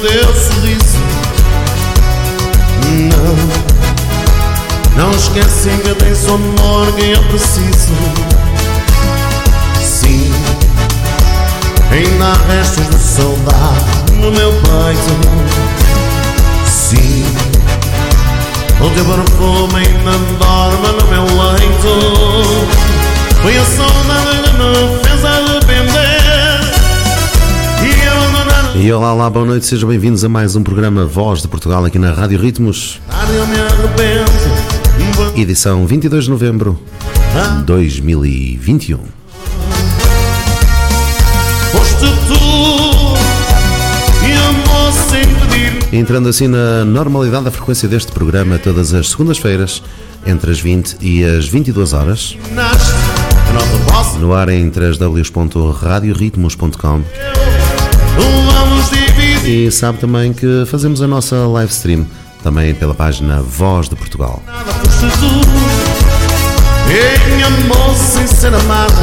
teu 0.00 0.34
sorriso. 0.34 0.98
Não, 4.96 5.04
não 5.04 5.10
esquece 5.10 5.70
que 5.82 5.94
tens 5.94 6.24
o 6.26 6.34
amor 6.34 6.92
que 6.92 7.12
eu 7.12 7.22
preciso. 7.24 7.94
Sim, 9.82 10.32
ainda 11.90 12.26
há 12.26 12.34
restos 12.52 12.88
de 12.88 12.98
saudade 12.98 14.12
no 14.12 14.30
meu 14.32 14.52
peito. 14.52 15.14
Sim, 16.66 17.24
o 18.80 18.90
teu 18.90 19.04
perfume 19.04 19.76
ainda 19.76 20.18
dorme 20.38 20.88
no 21.00 21.06
meu 21.08 21.24
leito. 21.24 21.94
Foi 23.42 23.56
a 23.56 23.64
saudade 23.64 24.42
que 24.42 24.50
me 24.56 24.98
fez 25.04 25.24
arrepender. 25.24 26.45
E 28.78 28.92
olá, 28.92 29.14
olá, 29.14 29.30
boa 29.30 29.46
noite, 29.46 29.64
sejam 29.64 29.88
bem-vindos 29.88 30.22
a 30.22 30.28
mais 30.28 30.54
um 30.54 30.62
programa 30.62 31.06
Voz 31.06 31.40
de 31.40 31.48
Portugal 31.48 31.82
aqui 31.86 31.98
na 31.98 32.12
Rádio 32.12 32.38
Ritmos, 32.38 33.00
edição 35.34 35.86
22 35.86 36.24
de 36.24 36.30
novembro 36.30 36.78
de 37.32 37.62
2021. 37.64 38.98
Foste 41.72 42.04
tu 42.28 42.34
e 44.26 44.32
amor 44.32 44.92
sem 44.92 45.24
pedir 45.24 45.94
Entrando 45.94 46.28
assim 46.28 46.46
na 46.46 46.84
normalidade 46.84 47.46
da 47.46 47.50
frequência 47.50 47.88
deste 47.88 48.12
programa 48.12 48.58
todas 48.58 48.92
as 48.92 49.08
segundas-feiras, 49.08 49.82
entre 50.26 50.50
as 50.50 50.60
20 50.60 50.98
e 51.00 51.24
as 51.24 51.48
22 51.48 51.94
horas, 51.94 52.36
no 54.20 54.34
ar 54.34 54.50
em 54.50 54.70
3ws.radioritmos.com 54.70 57.02
Vamos 57.02 57.16
dividir 57.16 57.35
e 59.46 59.70
sabe 59.70 59.98
também 59.98 60.32
que 60.32 60.64
fazemos 60.66 61.00
a 61.00 61.06
nossa 61.06 61.46
live 61.46 61.70
stream 61.70 62.04
também 62.42 62.74
pela 62.74 62.94
página 62.94 63.40
Voz 63.40 63.88
de 63.88 63.94
Portugal. 63.94 64.42
nada 64.46 64.72
ser 68.26 68.52
amada 68.54 68.94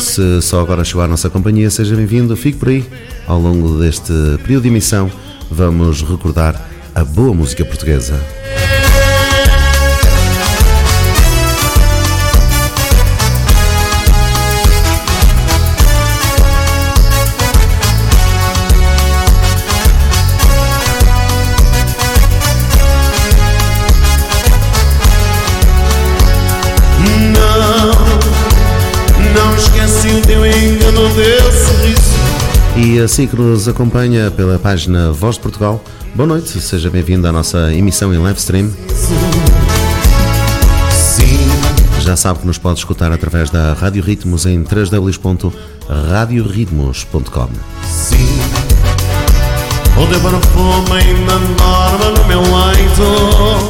Se 0.00 0.42
só 0.42 0.60
agora 0.60 0.84
chegou 0.84 1.02
à 1.02 1.08
nossa 1.08 1.30
companhia, 1.30 1.70
seja 1.70 1.94
bem-vindo, 1.94 2.36
fique 2.36 2.58
por 2.58 2.68
aí. 2.68 2.84
Ao 3.28 3.38
longo 3.38 3.78
deste 3.78 4.12
período 4.42 4.64
de 4.64 4.68
emissão, 4.68 5.10
vamos 5.50 6.02
recordar 6.02 6.60
a 6.94 7.04
boa 7.04 7.32
música 7.32 7.64
portuguesa. 7.64 8.20
E 32.86 33.00
assim 33.00 33.26
que 33.26 33.34
nos 33.34 33.66
acompanha 33.66 34.30
pela 34.30 34.60
página 34.60 35.10
Voz 35.10 35.34
de 35.34 35.40
Portugal, 35.40 35.82
boa 36.14 36.24
noite, 36.24 36.60
seja 36.60 36.88
bem-vindo 36.88 37.26
à 37.26 37.32
nossa 37.32 37.74
emissão 37.74 38.14
em 38.14 38.18
live 38.18 38.38
stream. 38.38 38.70
Já 41.98 42.14
sabe 42.14 42.38
que 42.38 42.46
nos 42.46 42.58
pode 42.58 42.78
escutar 42.78 43.10
através 43.10 43.50
da 43.50 43.72
Rádio 43.72 44.04
Ritmos 44.04 44.46
em 44.46 44.62
www.radioritmos.com. 44.62 47.48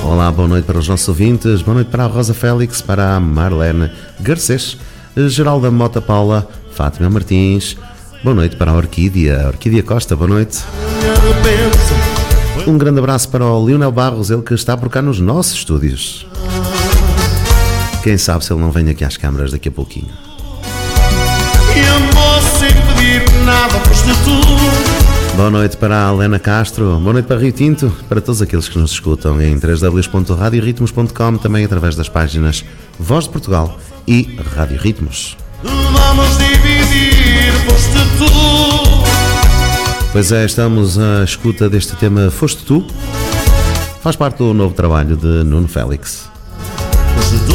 Olá, 0.05 0.31
boa 0.31 0.49
noite 0.49 0.67
para 0.67 0.79
os 0.79 0.89
nossos 0.89 1.09
ouvintes, 1.09 1.63
boa 1.63 1.77
noite 1.77 1.89
para 1.89 2.05
a 2.05 2.07
Rosa 2.07 2.35
Félix, 2.35 2.83
para 2.83 3.17
a 3.17 3.21
Marlene 3.21 3.91
Garcês, 4.21 4.77
Geralda 5.17 5.71
Mota 5.71 6.03
Paula, 6.03 6.47
Fátima 6.71 7.09
Martins, 7.09 7.79
boa 8.23 8.35
noite 8.35 8.57
para 8.57 8.71
a 8.71 8.75
Orquídea, 8.75 9.47
Orquídea 9.49 9.83
Costa, 9.83 10.17
boa 10.17 10.29
noite. 10.29 10.59
Um 12.67 12.77
grande 12.77 12.99
abraço 12.99 13.29
para 13.29 13.45
o 13.45 13.67
Lionel 13.67 13.93
Barros, 13.93 14.31
ele 14.31 14.43
que 14.43 14.55
está 14.55 14.77
por 14.77 14.89
cá 14.89 15.01
nos 15.01 15.21
nossos 15.21 15.55
estúdios. 15.55 16.27
Quem 18.03 18.17
sabe 18.19 18.45
se 18.45 18.53
ele 18.53 18.61
não 18.61 18.71
vem 18.71 18.89
aqui 18.89 19.05
às 19.05 19.17
câmaras 19.17 19.53
daqui 19.53 19.69
a 19.69 19.73
pouquinho. 19.73 20.09
Boa 25.37 25.51
noite 25.51 25.77
para 25.77 26.09
a 26.09 26.13
Helena 26.13 26.39
Castro, 26.39 26.99
boa 26.99 27.13
noite 27.13 27.27
para 27.27 27.39
Rio 27.39 27.53
Tinto, 27.53 27.93
para 28.09 28.21
todos 28.21 28.41
aqueles 28.41 28.69
que 28.69 28.79
nos 28.79 28.93
escutam 28.93 29.41
em 29.41 29.59
www.radioritmos.com, 29.59 31.37
também 31.37 31.65
através 31.65 31.95
das 31.95 32.09
páginas 32.09 32.65
Voz 32.99 33.25
de 33.25 33.31
Portugal 33.31 33.79
e 34.07 34.39
Rádio 34.55 34.79
Ritmos. 34.79 35.37
Vamos 35.63 36.39
dividir 36.39 37.16
Foste 37.69 37.99
tu 38.19 38.27
Pois 40.13 40.33
é, 40.33 40.45
estamos 40.47 40.99
à 40.99 41.25
escuta 41.25 41.69
deste 41.69 41.95
tema 41.97 42.31
Foste 42.31 42.65
Tu. 42.65 42.87
Faz 44.01 44.17
parte 44.17 44.39
do 44.39 44.55
novo 44.55 44.75
trabalho 44.75 45.17
de 45.17 45.45
Nuno 45.45 45.69
Félix. 45.69 46.31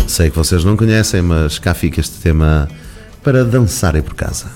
Sei 0.07 0.29
que 0.29 0.37
vocês 0.37 0.63
não 0.63 0.77
conhecem, 0.77 1.21
mas 1.21 1.57
cá 1.57 1.73
fica 1.73 1.99
este 1.99 2.19
tema 2.19 2.67
para 3.23 3.43
dançarem 3.43 4.01
por 4.01 4.13
casa. 4.13 4.47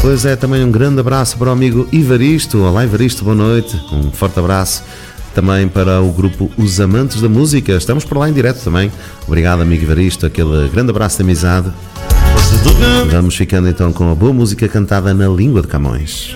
Pois 0.00 0.24
é, 0.24 0.34
também 0.34 0.64
um 0.64 0.70
grande 0.70 0.98
abraço 0.98 1.36
para 1.36 1.50
o 1.50 1.52
amigo 1.52 1.86
Ivaristo. 1.92 2.62
Olá, 2.62 2.84
Ivaristo, 2.84 3.22
boa 3.22 3.36
noite. 3.36 3.78
Um 3.92 4.10
forte 4.10 4.38
abraço 4.38 4.82
também 5.34 5.68
para 5.68 6.00
o 6.00 6.10
grupo 6.10 6.50
Os 6.56 6.80
Amantes 6.80 7.20
da 7.20 7.28
Música. 7.28 7.72
Estamos 7.72 8.02
por 8.04 8.16
lá 8.16 8.28
em 8.28 8.32
direto 8.32 8.64
também. 8.64 8.90
Obrigado, 9.26 9.60
amigo 9.60 9.82
Ivaristo. 9.82 10.24
Aquele 10.24 10.68
grande 10.68 10.88
abraço 10.90 11.18
de 11.18 11.22
amizade. 11.22 11.70
Vamos 13.10 13.36
ficando 13.36 13.68
então 13.68 13.92
com 13.92 14.10
a 14.10 14.14
boa 14.14 14.32
música 14.32 14.66
cantada 14.68 15.12
na 15.12 15.28
língua 15.28 15.60
de 15.60 15.68
Camões. 15.68 16.34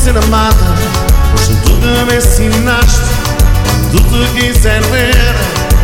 Ser 0.00 0.16
amada 0.16 0.56
Foste 1.32 1.54
tu 1.62 1.72
me 2.06 2.16
ensinaste 2.16 3.00
te 3.92 4.40
quiser 4.40 4.82
ver 4.84 5.14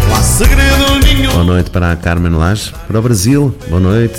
Não 0.09 0.17
há 0.17 0.23
segredo 0.23 0.99
nenhum 1.05 1.33
Boa 1.33 1.45
noite 1.45 1.71
para 1.71 1.93
a 1.93 1.97
Carmen 1.97 2.33
Lage, 2.33 2.73
para 2.87 2.99
o 2.99 3.03
Brasil. 3.03 3.55
Boa 3.69 3.81
noite. 3.81 4.19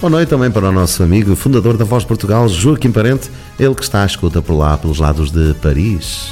Boa 0.00 0.10
noite 0.10 0.28
também 0.28 0.50
para 0.50 0.68
o 0.68 0.72
nosso 0.72 1.02
amigo, 1.02 1.34
fundador 1.34 1.78
da 1.78 1.84
Voz 1.84 2.04
Portugal, 2.04 2.46
Joaquim 2.48 2.90
Parente, 2.90 3.30
ele 3.58 3.74
que 3.74 3.82
está 3.82 4.02
à 4.02 4.06
escuta 4.06 4.42
por 4.42 4.54
lá, 4.54 4.76
pelos 4.76 4.98
lados 4.98 5.30
de 5.30 5.54
Paris. 5.62 6.30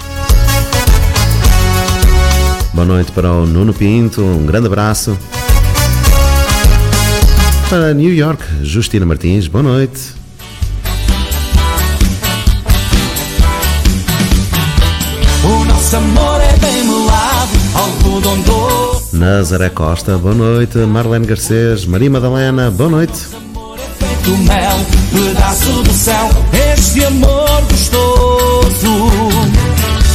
Boa 2.74 2.86
noite 2.86 3.10
para 3.12 3.32
o 3.32 3.46
Nuno 3.46 3.72
Pinto, 3.72 4.20
um 4.20 4.44
grande 4.44 4.66
abraço. 4.66 5.16
Para 7.70 7.94
New 7.94 8.12
York, 8.12 8.44
Justina 8.62 9.06
Martins, 9.06 9.46
boa 9.46 9.62
noite. 9.62 10.21
Nosso 15.92 16.06
amor 16.06 16.40
é 16.40 16.56
bem 16.56 16.84
melado, 16.84 17.50
algodão 17.74 18.40
doce. 18.40 19.14
Nazaré 19.14 19.68
Costa, 19.68 20.16
boa 20.16 20.34
noite. 20.34 20.78
Marlene 20.78 21.26
Garcês, 21.26 21.84
Maria 21.84 22.08
Madalena, 22.08 22.70
boa 22.70 22.88
noite. 22.88 23.26
Amor 23.36 23.78
é 23.78 24.02
feito 24.02 24.30
mel, 24.38 24.78
pedaço 25.12 25.82
do 25.82 25.92
céu. 25.92 26.30
Este 26.72 27.04
amor 27.04 27.62
gostoso. 27.70 28.88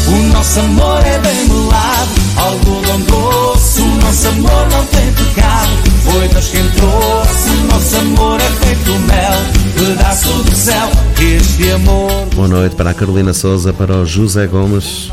O 0.08 0.34
nosso 0.34 0.60
amor 0.62 1.06
é 1.06 1.20
bem 1.20 1.48
melado, 1.48 2.10
algodão 2.38 3.00
doce. 3.02 3.80
O 3.80 3.86
nosso 3.86 4.28
amor 4.30 4.68
não 4.72 4.84
tem 4.88 5.14
pecado, 5.14 5.70
foi 6.06 6.28
Deus 6.30 6.48
quem 6.48 6.68
trouxe. 6.72 7.50
O 7.50 7.68
nosso 7.72 7.98
amor 7.98 8.42
é 8.42 8.66
feito 8.66 8.94
mel, 8.94 9.34
pedaço 9.78 10.28
do 10.44 10.56
céu. 10.56 10.90
Este 11.20 11.72
amor. 11.72 12.12
Boa 12.34 12.48
noite 12.48 12.76
para 12.76 12.90
a 12.90 12.94
Carolina 12.94 13.34
Souza, 13.34 13.72
para 13.72 13.98
o 13.98 14.06
José 14.06 14.48
Gomes 14.48 15.12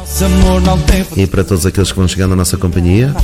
e 1.17 1.27
para 1.27 1.45
todos 1.45 1.67
aqueles 1.67 1.93
que 1.93 1.99
vão 1.99 2.09
chegando 2.09 2.33
à 2.33 2.37
nossa 2.37 2.57
companhia. 2.57 3.15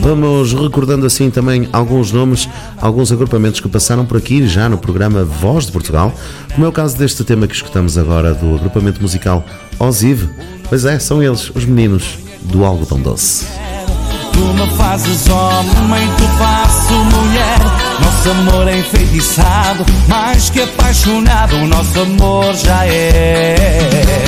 Vamos 0.00 0.54
recordando 0.54 1.04
assim 1.04 1.30
também 1.30 1.68
alguns 1.72 2.10
nomes, 2.10 2.48
alguns 2.80 3.12
agrupamentos 3.12 3.60
que 3.60 3.68
passaram 3.68 4.06
por 4.06 4.16
aqui 4.16 4.46
já 4.46 4.68
no 4.68 4.78
programa 4.78 5.24
Voz 5.24 5.66
de 5.66 5.72
Portugal, 5.72 6.12
como 6.54 6.64
é 6.64 6.68
o 6.68 6.72
caso 6.72 6.96
deste 6.96 7.22
tema 7.22 7.46
que 7.46 7.54
escutamos 7.54 7.98
agora 7.98 8.32
do 8.34 8.54
agrupamento 8.54 9.00
musical 9.02 9.44
Osive. 9.78 10.28
Pois 10.68 10.84
é, 10.84 10.98
são 10.98 11.22
eles, 11.22 11.50
os 11.54 11.64
meninos 11.64 12.18
do 12.42 12.64
Algodão 12.64 13.00
Doce. 13.00 13.46
Tu 14.32 14.40
me 14.40 14.76
fazes 14.76 15.28
homem, 15.28 16.08
tu 16.16 16.24
faço 16.38 16.94
mulher. 16.94 17.75
Nosso 18.00 18.30
amor 18.30 18.68
é 18.68 18.78
enfeitiçado, 18.78 19.84
mais 20.08 20.50
que 20.50 20.60
apaixonado, 20.60 21.56
o 21.56 21.66
nosso 21.66 22.00
amor 22.00 22.54
já 22.54 22.86
é. 22.86 24.24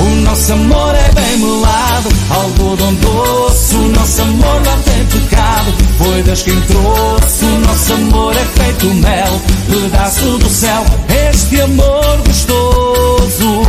O 0.00 0.16
nosso 0.22 0.52
amor 0.54 0.94
é 0.94 1.12
bem 1.12 1.38
melado, 1.38 2.08
algodão 2.30 2.94
doce. 2.94 3.74
O 3.74 3.88
nosso 3.88 4.22
amor 4.22 4.60
não 4.64 4.80
tem 4.82 5.04
pecado, 5.06 5.74
foi 5.98 6.22
Deus 6.22 6.42
quem 6.42 6.58
trouxe. 6.62 7.44
O 7.44 7.58
nosso 7.60 7.92
amor 7.92 8.34
é 8.34 8.44
feito 8.44 8.94
mel, 8.94 9.40
pedaço 9.68 10.38
do 10.38 10.48
céu. 10.48 10.84
Este 11.30 11.60
amor 11.60 12.22
gostoso. 12.26 13.62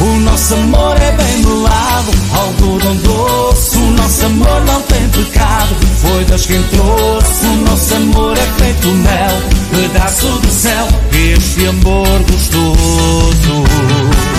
O 0.00 0.20
nosso 0.20 0.54
amor 0.54 0.96
é 1.00 1.12
bem 1.12 1.44
melado, 1.44 2.10
algodão 2.32 2.96
doce. 2.96 3.76
O 3.76 3.90
nosso 3.92 4.26
amor 4.26 4.64
não 4.64 4.82
tem 4.82 5.08
pecado, 5.08 5.74
foi 6.00 6.24
Deus 6.24 6.46
quem 6.46 6.62
trouxe. 6.64 7.46
O 7.46 7.56
nosso 7.68 7.94
amor 7.94 8.36
é 8.36 8.46
feito 8.58 8.88
mel, 8.88 9.42
pedaço 9.70 10.26
do 10.26 10.50
céu. 10.50 10.88
Este 11.12 11.66
amor 11.66 12.18
gostoso. 12.30 14.33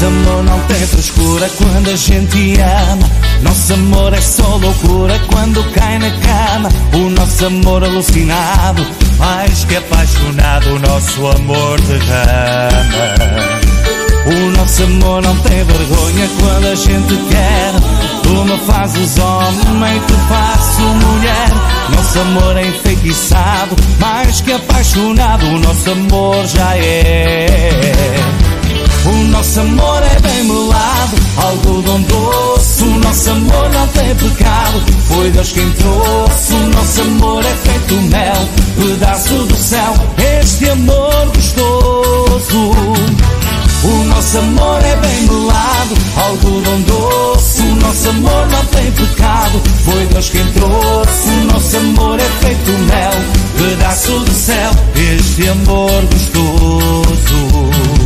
Nosso 0.00 0.06
amor 0.06 0.44
não 0.44 0.58
tem 0.60 0.86
frescura 0.86 1.50
quando 1.58 1.90
a 1.90 1.96
gente 1.96 2.54
ama. 2.58 3.10
Nosso 3.42 3.74
amor 3.74 4.14
é 4.14 4.20
só 4.20 4.56
loucura 4.56 5.18
quando 5.28 5.62
cai 5.72 5.98
na 5.98 6.10
cama. 6.10 6.70
O 6.94 7.10
nosso 7.10 7.44
amor 7.44 7.84
alucinado, 7.84 8.86
mais 9.18 9.64
que 9.64 9.76
apaixonado, 9.76 10.74
o 10.74 10.78
nosso 10.78 11.26
amor 11.26 11.78
derrama. 11.82 13.60
O 14.24 14.50
nosso 14.56 14.84
amor 14.84 15.20
não 15.20 15.36
tem 15.40 15.64
vergonha 15.64 16.30
quando 16.40 16.66
a 16.68 16.74
gente 16.74 17.16
quer. 17.28 17.72
Tu 18.22 18.44
me 18.44 18.58
fazes 18.60 19.18
homem, 19.18 20.00
tu 20.08 20.14
faço 20.30 20.80
mulher. 20.80 21.50
Nosso 21.94 22.20
amor 22.20 22.56
é 22.56 22.66
enfeitiçado, 22.66 23.76
mais 23.98 24.40
que 24.40 24.52
apaixonado, 24.52 25.44
o 25.44 25.58
nosso 25.58 25.90
amor 25.90 26.46
já 26.46 26.74
é. 26.78 28.49
O 29.06 29.12
nosso 29.30 29.60
amor 29.60 30.02
é 30.02 30.20
bem 30.20 30.44
melado, 30.44 31.16
algodão 31.36 32.02
doce. 32.02 32.82
O 32.82 32.98
nosso 32.98 33.30
amor 33.30 33.70
não 33.70 33.86
tem 33.88 34.14
pecado, 34.14 34.82
foi 35.08 35.30
Deus 35.30 35.52
quem 35.52 35.70
trouxe. 35.72 36.52
O 36.52 36.68
nosso 36.68 37.00
amor 37.00 37.44
é 37.44 37.54
feito 37.54 37.94
mel, 37.94 38.48
pedaço 38.76 39.34
do 39.34 39.56
céu. 39.56 39.94
Este 40.40 40.68
amor 40.68 41.32
gostoso. 41.34 42.70
O 43.82 44.04
nosso 44.04 44.38
amor 44.38 44.84
é 44.84 44.96
bem 44.96 45.22
melado, 45.22 45.94
algodão 46.16 46.82
doce. 46.82 47.62
O 47.62 47.76
nosso 47.76 48.08
amor 48.10 48.46
não 48.48 48.64
tem 48.66 48.92
pecado, 48.92 49.62
foi 49.82 50.04
Deus 50.06 50.28
quem 50.28 50.44
trouxe. 50.52 51.28
O 51.30 51.44
nosso 51.52 51.76
amor 51.78 52.20
é 52.20 52.28
feito 52.44 52.70
mel, 52.70 53.12
pedaço 53.56 54.18
do 54.20 54.34
céu. 54.34 54.70
Este 54.94 55.48
amor 55.48 55.90
gostoso. 56.12 57.99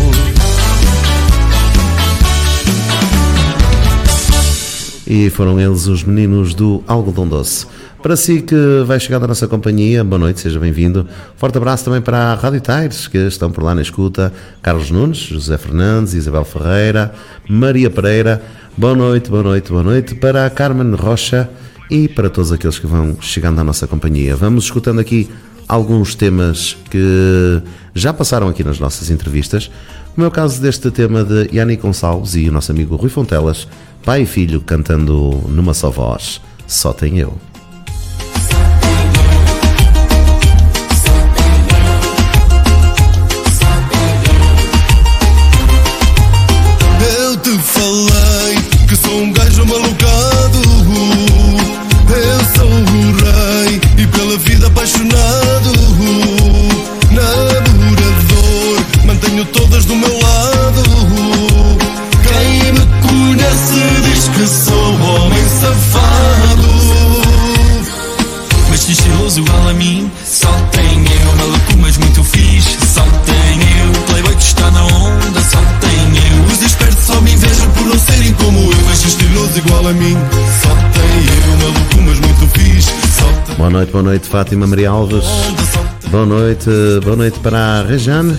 E 5.07 5.29
foram 5.31 5.61
eles 5.61 5.87
os 5.87 6.03
meninos 6.03 6.55
do 6.55 6.83
Algodão 6.87 7.29
Doce. 7.29 7.67
Para 8.03 8.17
si 8.17 8.43
que 8.43 8.55
vai 8.87 8.99
chegar 9.01 9.19
da 9.19 9.27
nossa 9.27 9.47
companhia, 9.47 10.03
boa 10.05 10.19
noite, 10.19 10.41
seja 10.41 10.59
bem-vindo. 10.59 11.07
Forte 11.37 11.57
abraço 11.57 11.85
também 11.85 12.01
para 12.01 12.33
a 12.33 12.35
Rádio 12.35 12.61
Tires, 12.61 13.07
que 13.07 13.19
estão 13.19 13.51
por 13.51 13.65
lá 13.65 13.75
na 13.75 13.83
escuta. 13.83 14.33
Carlos 14.63 14.91
Nunes, 14.91 15.19
José 15.19 15.57
Fernandes, 15.59 16.15
Isabel 16.15 16.45
Ferreira, 16.45 17.15
Maria 17.49 17.91
Pereira. 17.91 18.43
Boa 18.77 18.95
noite, 18.95 19.31
boa 19.31 19.43
noite, 19.43 19.71
boa 19.71 19.83
noite 19.83 20.15
para 20.15 20.47
a 20.47 20.51
Carmen 20.51 20.95
Rocha 20.95 21.49
e 21.91 22.09
para 22.09 22.29
todos 22.29 22.51
aqueles 22.53 22.79
que 22.79 22.87
vão 22.87 23.17
chegando 23.21 23.61
à 23.61 23.65
nossa 23.65 23.87
companhia. 23.87 24.35
Vamos 24.37 24.65
escutando 24.65 25.01
aqui 25.01 25.29
alguns 25.69 26.15
temas 26.15 26.77
que 26.91 27.63
já 27.95 28.13
passaram 28.13 28.49
aqui 28.49 28.65
nas 28.65 28.79
nossas 28.79 29.11
entrevistas, 29.11 29.71
como 30.15 30.25
é 30.25 30.29
o 30.29 30.31
caso 30.31 30.61
deste 30.61 30.91
tema 30.91 31.25
de 31.25 31.49
Yanni 31.55 31.77
Gonçalves 31.77 32.35
e 32.35 32.49
o 32.49 32.53
nosso 32.53 32.71
amigo 32.71 32.97
Rui 32.97 33.09
Fontelas, 33.09 33.67
pai 34.05 34.23
e 34.23 34.27
filho 34.27 34.61
cantando 34.61 35.43
numa 35.49 35.73
só 35.73 35.91
voz, 35.91 36.41
Só 36.67 36.93
Tem 36.93 37.19
Eu. 37.19 37.37
Eu 47.19 47.37
te 47.39 47.59
falei 47.59 48.24
Boa 83.95 84.03
noite, 84.03 84.29
Fátima 84.29 84.67
Maria 84.67 84.91
Alves. 84.91 85.25
Boa 86.11 86.27
noite, 86.27 86.69
boa 87.05 87.15
noite 87.15 87.39
para 87.39 87.79
a 87.79 87.83
Rejane. 87.85 88.35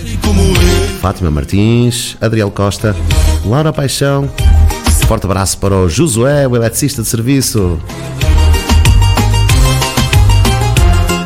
Fátima 1.00 1.30
Martins, 1.30 2.14
Adriel 2.20 2.50
Costa, 2.50 2.94
Laura 3.42 3.72
Paixão. 3.72 4.28
Forte 5.08 5.24
abraço 5.24 5.56
para 5.56 5.74
o 5.74 5.88
Josué, 5.88 6.46
o 6.46 6.56
eletricista 6.56 7.00
de 7.00 7.08
serviço. 7.08 7.80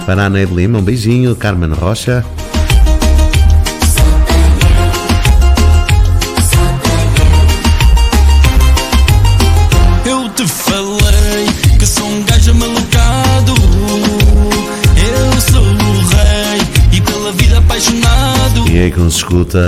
Para 0.06 0.26
a 0.26 0.30
Neide 0.30 0.54
Lima, 0.54 0.78
um 0.78 0.82
beijinho. 0.82 1.34
Carmen 1.34 1.72
Rocha. 1.72 2.25
Aí 18.82 18.90
que 18.90 18.99
nos 18.99 19.16
escuta 19.16 19.58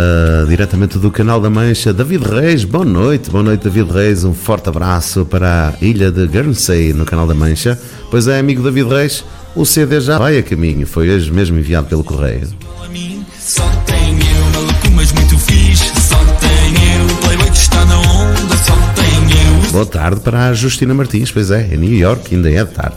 diretamente 0.49 0.99
do 0.99 1.11
canal 1.11 1.41
da 1.41 1.51
Mancha, 1.51 1.93
David 1.93 2.25
Reis. 2.25 2.65
Boa 2.65 2.85
noite, 2.85 3.31
boa 3.31 3.43
noite, 3.43 3.65
David 3.65 3.93
Reis. 3.93 4.25
Um 4.25 4.33
forte 4.33 4.69
abraço 4.69 5.27
para 5.27 5.69
a 5.71 5.85
ilha 5.85 6.11
de 6.11 6.27
Guernsey, 6.27 6.93
no 6.95 7.05
canal 7.05 7.27
da 7.27 7.35
Mancha. 7.35 7.79
Pois 8.11 8.27
é, 8.27 8.39
amigo 8.39 8.63
David 8.63 8.89
Reis, 8.89 9.25
o 9.55 9.67
CD 9.67 10.01
já 10.01 10.19
vai 10.19 10.39
a 10.39 10.43
caminho. 10.43 10.87
Foi 10.87 11.11
hoje 11.11 11.31
mesmo 11.31 11.59
enviado 11.59 11.89
pelo 11.89 12.03
correio. 12.03 12.49
a 12.83 12.89
mim 12.89 13.25
Só 13.39 13.69
tem 13.85 14.15
eu, 14.15 14.45
maluco, 14.55 14.91
mas 14.95 15.13
muito 15.13 15.39
fixe. 15.39 15.85
Só 16.01 16.17
tem 16.41 16.75
eu, 16.97 17.17
playboy 17.17 17.51
que 17.51 17.57
está 17.57 17.85
na 17.85 17.99
onda. 17.99 18.57
Só 18.57 18.75
tem 18.95 19.65
eu, 19.67 19.73
Boa 19.73 19.87
tarde 19.87 20.21
para 20.21 20.49
a 20.49 20.55
Justina 20.55 20.95
Martins. 20.95 21.31
Pois 21.31 21.51
é, 21.51 21.69
em 21.75 21.77
New 21.77 21.93
York 21.99 22.35
ainda 22.35 22.51
é 22.51 22.65
de 22.65 22.71
tarde. 22.71 22.97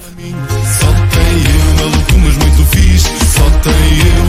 só 0.80 0.88
tem 0.88 1.42
eu, 1.44 1.90
maluco, 1.90 2.14
mas 2.24 2.38
muito 2.38 2.64
fixe. 2.72 3.10
Só 3.34 3.50
tem 3.64 4.00
eu, 4.18 4.25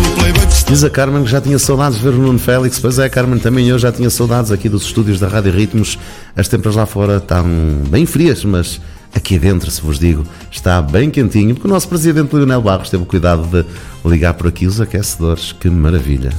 Diz 0.69 0.83
a 0.83 0.91
Carmen 0.91 1.23
que 1.23 1.31
já 1.31 1.41
tinha 1.41 1.59
saudades 1.61 1.97
de 1.97 2.05
ver 2.05 2.15
o 2.15 2.19
Nuno 2.19 2.41
Félix. 2.41 2.81
Pois 2.81 2.99
é, 2.99 3.09
Carmen, 3.09 3.39
também 3.39 3.69
eu 3.69 3.79
já 3.79 3.93
tinha 3.93 4.11
saudades 4.11 4.51
aqui 4.51 4.69
dos 4.69 4.83
estúdios 4.83 5.21
da 5.21 5.29
Rádio 5.29 5.53
Ritmos. 5.53 5.97
As 6.35 6.49
temperaturas 6.49 6.77
lá 6.77 6.87
fora 6.87 7.17
estão 7.19 7.47
bem 7.89 8.05
frias, 8.05 8.45
mas 8.45 8.81
aqui 9.15 9.39
dentro, 9.39 9.71
se 9.71 9.81
vos 9.81 9.99
digo, 9.99 10.27
está 10.51 10.83
bem 10.83 11.09
quentinho, 11.09 11.55
porque 11.55 11.69
o 11.69 11.71
nosso 11.71 11.89
presidente 11.89 12.35
Leonel 12.35 12.61
Barros 12.61 12.91
teve 12.91 13.05
o 13.05 13.07
cuidado 13.07 13.47
de 13.47 13.65
ligar 14.05 14.35
por 14.35 14.49
aqui 14.49 14.67
os 14.67 14.81
aquecedores. 14.81 15.53
Que 15.53 15.71
maravilha! 15.71 16.33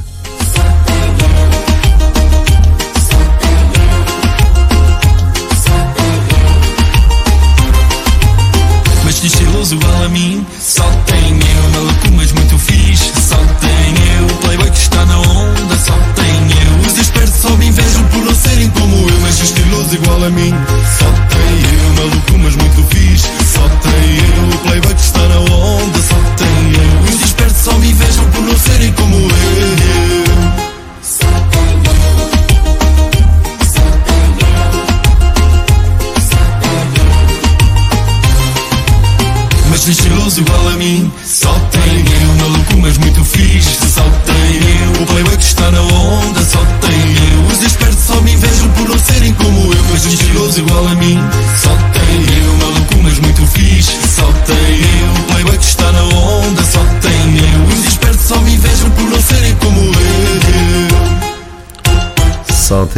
Mas 9.06 9.74
a 10.04 10.10
mim, 10.10 10.46
só 10.60 10.84
tenho 11.06 11.36
uma 11.36 11.80
loucura. 11.80 12.07
Tá 14.98 15.06
na 15.06 15.20
onda, 15.20 15.78
só 15.78 15.94
tem 16.16 16.88
os 16.88 16.98
Espero 16.98 17.28
só 17.28 17.56
me 17.58 17.68
invejam 17.68 18.04
por 18.06 18.26
não 18.26 18.34
serem 18.34 18.68
como 18.72 18.96
eu, 18.96 19.20
mas 19.22 19.40
estiloso 19.40 19.94
igual 19.94 20.24
a 20.24 20.30
mim. 20.32 20.52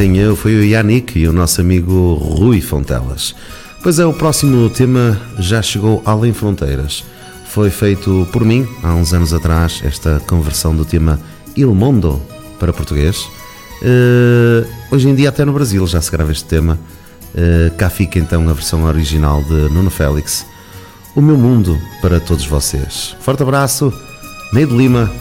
Eu, 0.01 0.33
foi 0.33 0.55
o 0.55 0.63
Yannick 0.63 1.19
e 1.19 1.27
o 1.27 1.33
nosso 1.33 1.59
amigo 1.59 2.13
Rui 2.13 2.61
Fontelas. 2.61 3.35
Pois 3.83 3.99
é, 3.99 4.05
o 4.05 4.13
próximo 4.13 4.69
tema 4.69 5.19
já 5.37 5.61
chegou 5.61 6.01
além 6.05 6.31
fronteiras. 6.31 7.03
Foi 7.49 7.69
feito 7.69 8.25
por 8.31 8.45
mim 8.45 8.65
há 8.81 8.93
uns 8.95 9.13
anos 9.13 9.33
atrás, 9.33 9.81
esta 9.83 10.21
conversão 10.25 10.73
do 10.73 10.85
tema 10.85 11.19
Il 11.53 11.75
Mondo 11.75 12.21
para 12.57 12.71
português. 12.71 13.27
Eh, 13.83 14.65
hoje 14.89 15.09
em 15.09 15.15
dia, 15.15 15.27
até 15.27 15.43
no 15.43 15.51
Brasil, 15.51 15.85
já 15.85 16.01
se 16.01 16.09
grava 16.09 16.31
este 16.31 16.45
tema. 16.45 16.79
Eh, 17.35 17.69
cá 17.77 17.89
fica 17.89 18.17
então 18.17 18.47
a 18.49 18.53
versão 18.53 18.85
original 18.85 19.43
de 19.43 19.73
Nuno 19.73 19.89
Félix. 19.89 20.45
O 21.13 21.21
meu 21.21 21.37
mundo 21.37 21.77
para 22.01 22.21
todos 22.21 22.45
vocês. 22.45 23.17
Forte 23.19 23.43
abraço, 23.43 23.93
Neide 24.53 24.73
Lima, 24.73 25.11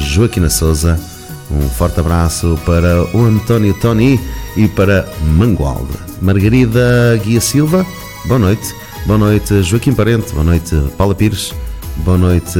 Joaquina 0.00 0.50
Souza. 0.50 1.17
Um 1.50 1.68
forte 1.68 2.00
abraço 2.00 2.58
para 2.66 3.04
o 3.16 3.24
António 3.24 3.74
Tony 3.74 4.20
e 4.56 4.68
para 4.68 5.08
Mangualde. 5.22 5.92
Margarida 6.20 7.18
Guia 7.24 7.40
Silva, 7.40 7.86
boa 8.26 8.38
noite. 8.38 8.74
Boa 9.06 9.18
noite, 9.18 9.62
Joaquim 9.62 9.94
Parente. 9.94 10.32
Boa 10.32 10.44
noite, 10.44 10.76
Paula 10.96 11.14
Pires. 11.14 11.54
Boa 11.98 12.18
noite, 12.18 12.58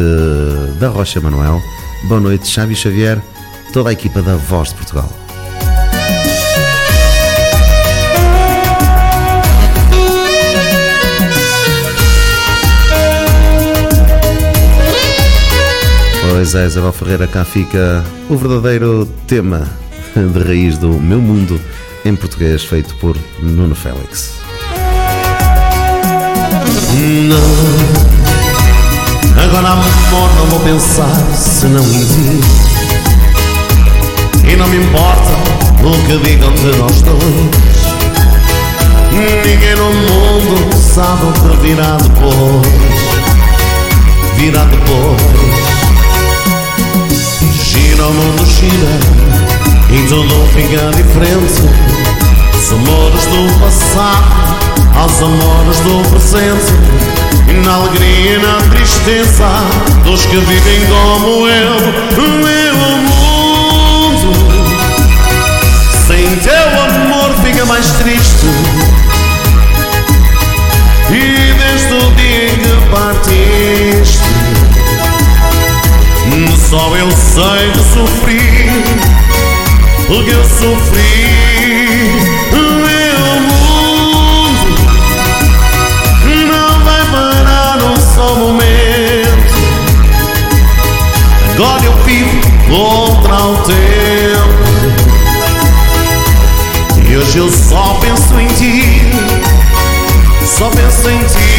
da 0.80 0.88
Rocha 0.88 1.20
Manuel. 1.20 1.60
Boa 2.04 2.20
noite, 2.20 2.48
Xavi 2.48 2.74
Xavier. 2.74 3.20
Toda 3.72 3.90
a 3.90 3.92
equipa 3.92 4.22
da 4.22 4.36
Voz 4.36 4.70
de 4.70 4.76
Portugal. 4.76 5.27
Pois 16.38 16.54
é, 16.54 16.66
Isabel 16.66 16.92
Ferreira, 16.92 17.26
cá 17.26 17.44
fica 17.44 18.04
o 18.30 18.36
verdadeiro 18.36 19.06
tema 19.26 19.68
de 20.14 20.38
raiz 20.38 20.78
do 20.78 20.90
meu 20.90 21.20
mundo 21.20 21.60
em 22.04 22.14
português, 22.14 22.62
feito 22.62 22.94
por 23.00 23.16
Nuno 23.40 23.74
Félix. 23.74 24.34
Agora 29.36 29.68
amor 29.70 30.30
não 30.36 30.46
vou 30.46 30.60
pensar 30.60 31.12
se 31.34 31.66
não 31.66 31.82
ti 31.82 32.40
E 34.48 34.54
não 34.54 34.68
me 34.68 34.76
importa 34.76 35.32
o 35.82 35.90
que 36.06 36.18
digam 36.18 36.54
de 36.54 36.78
nós 36.78 37.02
dois. 37.02 37.18
Ninguém 39.44 39.74
no 39.74 39.92
mundo 39.92 40.72
sabe 40.76 41.24
o 41.26 41.32
que 41.32 41.56
virá 41.66 41.96
depois. 41.96 42.68
Virá 44.36 44.64
depois 44.66 45.67
Gira 47.98 48.10
o 48.10 48.14
mundo, 48.14 48.46
gira 48.46 49.00
E 49.90 50.06
tudo 50.06 50.46
fica 50.54 50.88
diferente 50.96 51.62
Dos 52.52 52.72
amores 52.72 53.26
do 53.26 53.58
passado 53.58 54.56
Aos 54.94 55.20
amores 55.20 55.80
do 55.80 56.08
presente 56.08 56.72
na 57.64 57.74
alegria 57.74 58.36
e 58.36 58.38
na 58.38 58.58
tristeza 58.70 59.48
Dos 60.04 60.26
que 60.26 60.36
vivem 60.36 60.86
como 60.86 61.48
eu 61.48 61.74
meu 62.38 62.76
mundo 63.02 64.32
Sem 66.06 66.36
teu 66.36 66.68
amor 66.84 67.34
fica 67.42 67.66
mais 67.66 67.90
triste 67.94 68.46
Só 76.68 76.94
eu 76.96 77.10
sei 77.10 77.70
de 77.72 77.78
sofrer 77.94 78.70
O 80.10 80.22
que 80.22 80.30
eu 80.30 80.44
sofri 80.44 81.58
meu 82.52 83.40
mundo 83.40 83.68
não 86.46 86.84
vai 86.84 87.04
parar 87.10 87.78
um 87.82 87.96
só 88.14 88.34
momento. 88.34 88.68
Agora 91.54 91.84
eu 91.84 91.92
vivo 92.04 92.40
contra 92.68 93.34
o 93.34 93.56
tempo. 93.58 94.58
E 97.08 97.16
hoje 97.16 97.38
eu 97.38 97.50
só 97.50 97.98
penso 98.00 98.38
em 98.38 98.46
ti. 98.48 99.10
Só 100.44 100.68
penso 100.70 101.10
em 101.10 101.18
ti. 101.24 101.57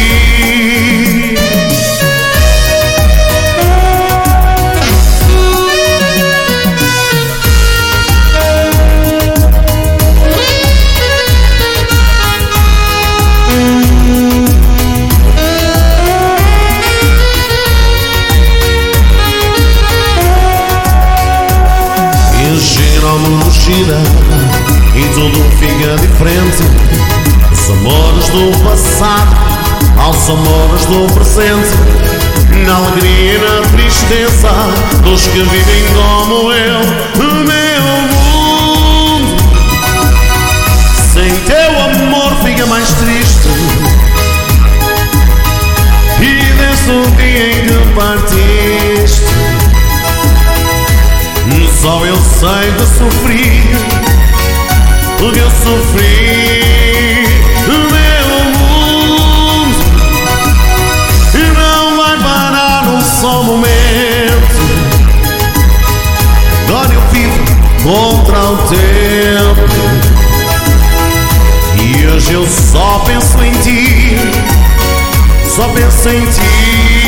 Tudo 25.80 25.96
fica 25.96 25.96
diferente 25.96 26.62
Os 27.52 27.70
amores 27.70 28.28
do 28.28 28.50
passado 28.64 29.36
Aos 29.98 30.28
amores 30.28 30.84
do 30.86 31.12
presente. 31.14 31.70
Na 32.66 32.76
alegria 32.76 33.34
e 33.34 33.38
na 33.38 33.62
tristeza 33.68 34.50
Dos 35.02 35.22
que 35.22 35.38
vivem 35.38 35.84
como 35.94 36.52
eu 36.52 36.80
O 37.14 37.34
meu 37.34 37.82
mundo. 38.12 39.36
Sem 41.12 41.34
teu 41.46 41.70
amor 41.80 42.34
fica 42.44 42.66
mais 42.66 42.88
triste. 42.92 43.48
E 46.20 46.52
desde 46.58 46.90
o 46.90 47.10
dia 47.16 47.52
em 47.52 47.66
que 47.66 47.94
partiste 47.94 49.30
só 51.82 52.04
eu 52.04 52.16
sei 52.16 52.70
de 52.72 52.86
sofrer 52.98 54.10
O 55.22 55.32
que 55.32 55.38
eu 55.38 55.50
sofri 55.50 56.60
meu 57.68 58.44
mundo. 58.58 59.78
Não 61.56 61.96
vai 61.96 62.16
parar 62.18 62.88
um 62.88 63.00
só 63.00 63.42
momento. 63.42 63.70
Agora 66.68 66.92
eu 66.92 67.02
vivo 67.12 67.44
contra 67.82 68.38
o 68.38 68.56
tempo. 68.68 69.70
E 71.82 72.06
hoje 72.06 72.32
eu 72.32 72.46
só 72.46 73.02
penso 73.06 73.42
em 73.42 73.52
ti 73.62 74.16
Só 75.48 75.68
penso 75.68 76.08
em 76.08 76.26
ti 76.26 76.99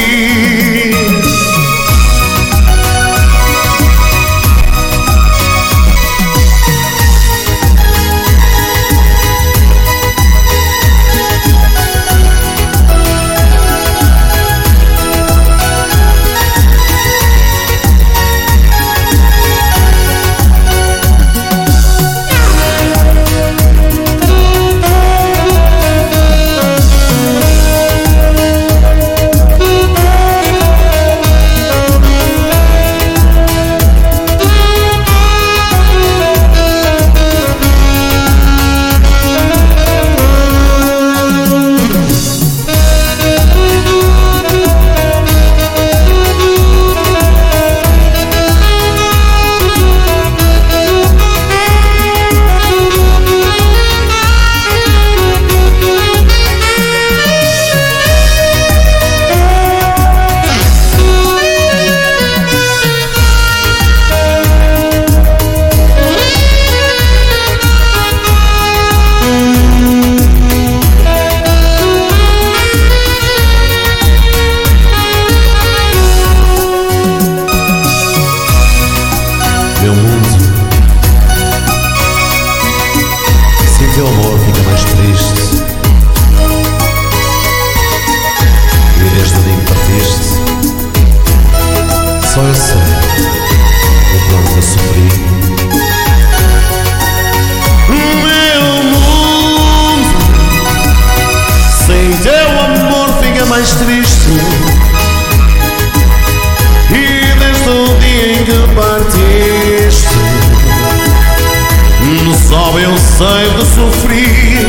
sei 113.23 113.47
de 113.57 113.65
sofrer 113.67 114.67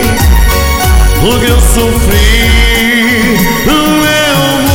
O 1.24 1.40
que 1.40 1.46
eu 1.46 1.60
sofri 1.60 2.30
Meu 3.66 3.76
mundo 3.76 4.70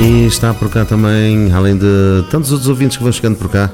E 0.00 0.26
está 0.26 0.54
por 0.54 0.68
cá 0.70 0.84
também, 0.84 1.52
além 1.52 1.76
de 1.76 2.24
tantos 2.30 2.52
outros 2.52 2.68
ouvintes 2.68 2.96
que 2.96 3.02
vão 3.02 3.12
chegando 3.12 3.36
por 3.36 3.48
cá, 3.48 3.70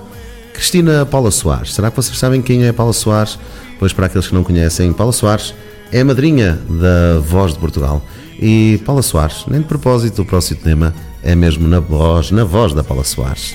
Cristina 0.53 1.07
Paula 1.07 1.31
Soares. 1.31 1.75
Será 1.75 1.91
que 1.91 1.97
vocês 1.97 2.19
sabem 2.19 2.43
quem 2.43 2.67
é 2.67 2.73
Paula 2.73 2.93
Soares? 2.93 3.39
Pois 3.79 3.93
para 3.93 4.07
aqueles 4.07 4.27
que 4.27 4.35
não 4.35 4.43
conhecem, 4.43 4.93
Paula 4.93 5.13
Soares 5.13 5.55
é 5.93 6.01
a 6.01 6.05
madrinha 6.05 6.59
da 6.69 7.19
Voz 7.21 7.53
de 7.53 7.59
Portugal. 7.59 8.03
E 8.39 8.81
Paula 8.85 9.03
Soares, 9.03 9.45
nem 9.49 9.61
de 9.61 9.67
propósito, 9.67 10.23
o 10.23 10.25
próximo 10.25 10.61
tema 10.63 10.95
é 11.23 11.35
mesmo 11.35 11.67
na 11.69 11.81
voz, 11.81 12.31
na 12.31 12.45
voz 12.45 12.73
da 12.73 12.85
Paula 12.85 13.05
Soares. 13.05 13.55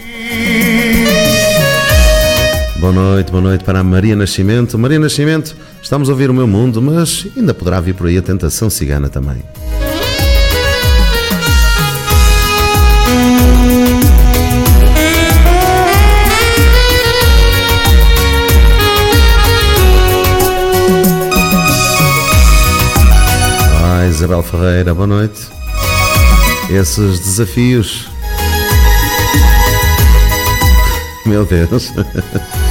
Boa 2.84 2.92
noite, 2.92 3.32
boa 3.32 3.42
noite 3.42 3.64
para 3.64 3.80
a 3.80 3.84
Maria 3.84 4.14
Nascimento. 4.14 4.78
Maria 4.78 5.00
Nascimento, 5.00 5.56
estamos 5.82 6.10
a 6.10 6.12
ouvir 6.12 6.30
o 6.30 6.34
meu 6.34 6.46
mundo, 6.46 6.82
mas 6.82 7.26
ainda 7.34 7.54
poderá 7.54 7.80
vir 7.80 7.96
por 7.96 8.08
aí 8.08 8.18
a 8.18 8.22
tentação 8.22 8.70
cigana 8.70 9.08
também. 9.08 9.42
Ah, 23.82 24.06
Isabel 24.10 24.44
Ferreira, 24.44 24.94
boa 24.94 25.08
noite. 25.08 25.48
Esses 26.70 27.22
desafios. 27.22 28.10
Meu 31.26 31.46
Deus. 31.46 31.90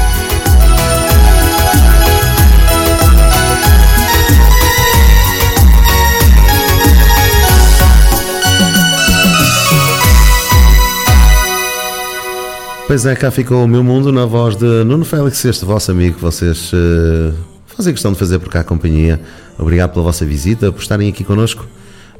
Pois 12.92 13.06
é, 13.06 13.16
cá 13.16 13.30
ficou 13.30 13.64
o 13.64 13.66
meu 13.66 13.82
mundo 13.82 14.12
na 14.12 14.26
voz 14.26 14.54
de 14.54 14.84
Nuno 14.84 15.02
Félix, 15.02 15.42
este 15.46 15.64
vosso 15.64 15.90
amigo 15.90 16.18
vocês 16.20 16.70
eh, 16.74 17.32
fazem 17.64 17.94
questão 17.94 18.12
de 18.12 18.18
fazer 18.18 18.38
por 18.38 18.50
cá 18.50 18.60
a 18.60 18.64
companhia. 18.64 19.18
Obrigado 19.58 19.94
pela 19.94 20.04
vossa 20.04 20.26
visita, 20.26 20.70
por 20.70 20.82
estarem 20.82 21.08
aqui 21.08 21.24
connosco. 21.24 21.66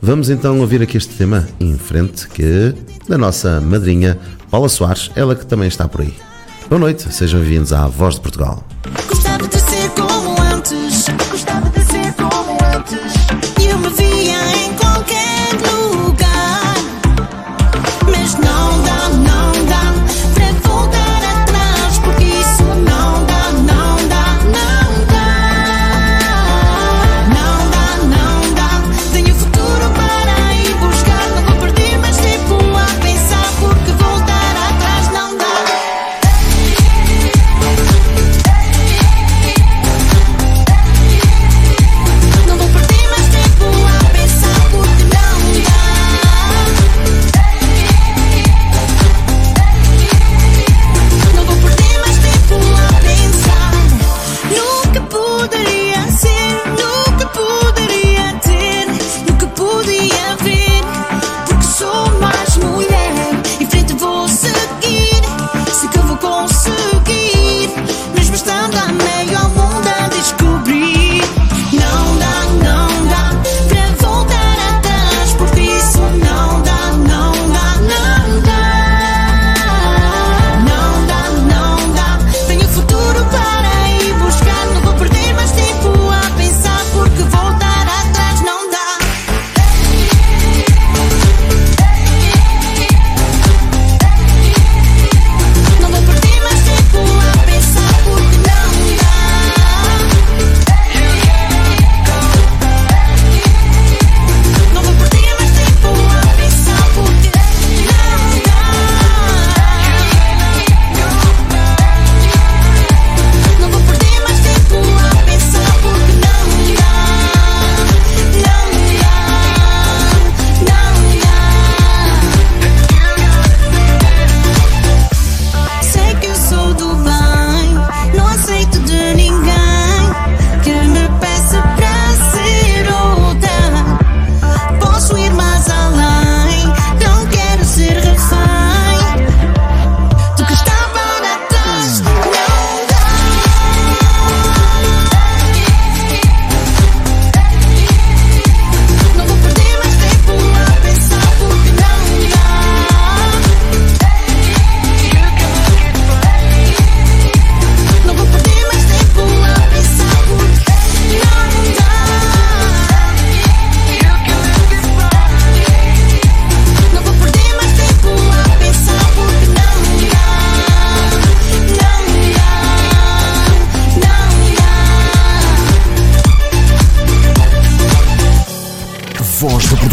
Vamos 0.00 0.30
então 0.30 0.60
ouvir 0.60 0.80
aqui 0.80 0.96
este 0.96 1.14
tema 1.14 1.46
em 1.60 1.76
frente, 1.76 2.26
que 2.26 2.74
da 3.06 3.18
nossa 3.18 3.60
madrinha 3.60 4.18
Paula 4.50 4.70
Soares, 4.70 5.10
ela 5.14 5.36
que 5.36 5.44
também 5.44 5.68
está 5.68 5.86
por 5.86 6.00
aí. 6.00 6.14
Boa 6.70 6.78
noite, 6.78 7.12
sejam 7.12 7.40
bem-vindos 7.40 7.74
à 7.74 7.86
Voz 7.86 8.14
de 8.14 8.22
Portugal. 8.22 8.66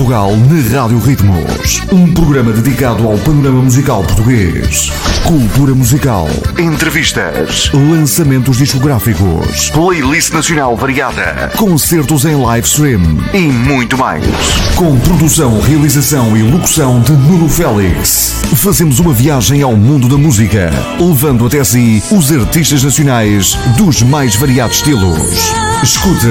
Portugal 0.10 0.36
na 0.36 0.82
Rádio 0.82 0.98
Ritmos. 0.98 1.84
Um 1.92 2.12
programa 2.12 2.52
dedicado 2.52 3.08
ao 3.08 3.16
panorama 3.20 3.62
musical 3.62 4.04
português. 4.04 4.92
Cultura 5.24 5.76
musical. 5.76 6.28
Entrevistas. 6.58 7.70
Lançamentos 7.72 8.58
discográficos. 8.58 9.70
Playlist 9.70 10.34
nacional 10.34 10.76
variada. 10.76 11.52
Concertos 11.56 12.26
em 12.26 12.36
live 12.36 12.66
stream. 12.66 13.04
E 13.36 13.38
muito 13.38 14.00
mais. 14.00 14.26
Com 14.76 15.00
produção, 15.02 15.62
realização 15.62 16.36
e 16.36 16.42
locução 16.42 17.00
de 17.02 17.12
Nuno 17.12 17.48
Félix. 17.48 18.42
Fazemos 18.56 19.00
uma 19.00 19.14
viagem 19.14 19.62
ao 19.62 19.76
mundo 19.76 20.10
da 20.10 20.18
música. 20.18 20.72
Levando 21.00 21.46
até 21.46 21.64
si 21.64 22.02
os 22.10 22.32
artistas 22.32 22.82
nacionais 22.82 23.54
dos 23.78 24.02
mais 24.02 24.36
variados 24.36 24.78
estilos. 24.78 25.54
Escute 25.84 26.26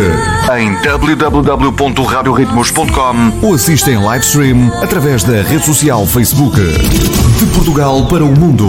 em 0.58 0.74
www.radioritmos.com 0.82 3.46
ou 3.46 3.54
assiste 3.68 3.90
em 3.90 3.98
live 3.98 4.24
stream 4.24 4.72
através 4.82 5.22
da 5.22 5.42
rede 5.42 5.62
social 5.62 6.06
Facebook. 6.06 6.58
De 6.58 7.46
Portugal 7.54 8.06
para 8.06 8.24
o 8.24 8.34
mundo. 8.34 8.66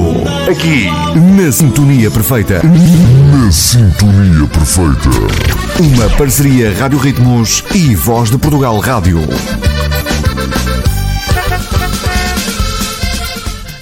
Aqui, 0.52 0.88
na 1.38 1.50
Sintonia 1.54 2.12
Perfeita. 2.12 2.62
Na 2.64 3.50
sintonia 3.50 4.46
perfeita. 4.48 5.10
Uma 5.80 6.10
parceria 6.18 6.74
Rádio 6.78 7.00
Ritmos 7.00 7.64
e 7.74 7.96
Voz 7.96 8.30
de 8.30 8.38
Portugal 8.38 8.78
Rádio. 8.80 9.22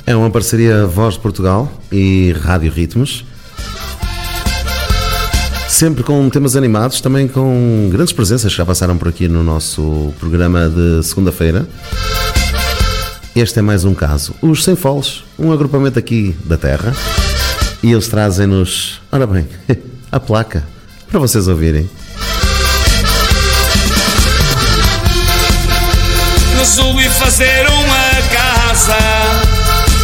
É 0.05 0.15
uma 0.15 0.29
parceria 0.29 0.85
Voz 0.85 1.15
de 1.15 1.19
Portugal 1.21 1.71
e 1.91 2.35
Rádio 2.43 2.71
Ritmos. 2.71 3.25
Sempre 5.67 6.03
com 6.03 6.29
temas 6.29 6.55
animados, 6.55 7.01
também 7.01 7.27
com 7.27 7.89
grandes 7.91 8.13
presenças 8.13 8.51
que 8.51 8.57
já 8.57 8.65
passaram 8.65 8.97
por 8.97 9.09
aqui 9.09 9.27
no 9.27 9.43
nosso 9.43 10.13
programa 10.19 10.69
de 10.69 11.03
segunda-feira. 11.03 11.67
Este 13.35 13.59
é 13.59 13.61
mais 13.61 13.83
um 13.83 13.93
caso. 13.93 14.33
Os 14.41 14.63
Sem 14.63 14.75
Foles, 14.75 15.23
um 15.37 15.51
agrupamento 15.51 15.99
aqui 15.99 16.35
da 16.45 16.57
Terra. 16.57 16.95
E 17.83 17.91
eles 17.91 18.07
trazem-nos, 18.07 19.01
ora 19.11 19.27
bem, 19.27 19.47
a 20.11 20.19
placa 20.19 20.65
para 21.09 21.19
vocês 21.19 21.47
ouvirem. 21.47 21.87
Resolvi 26.57 27.07
fazer 27.09 27.67
uma 27.67 28.21
casa 28.33 28.97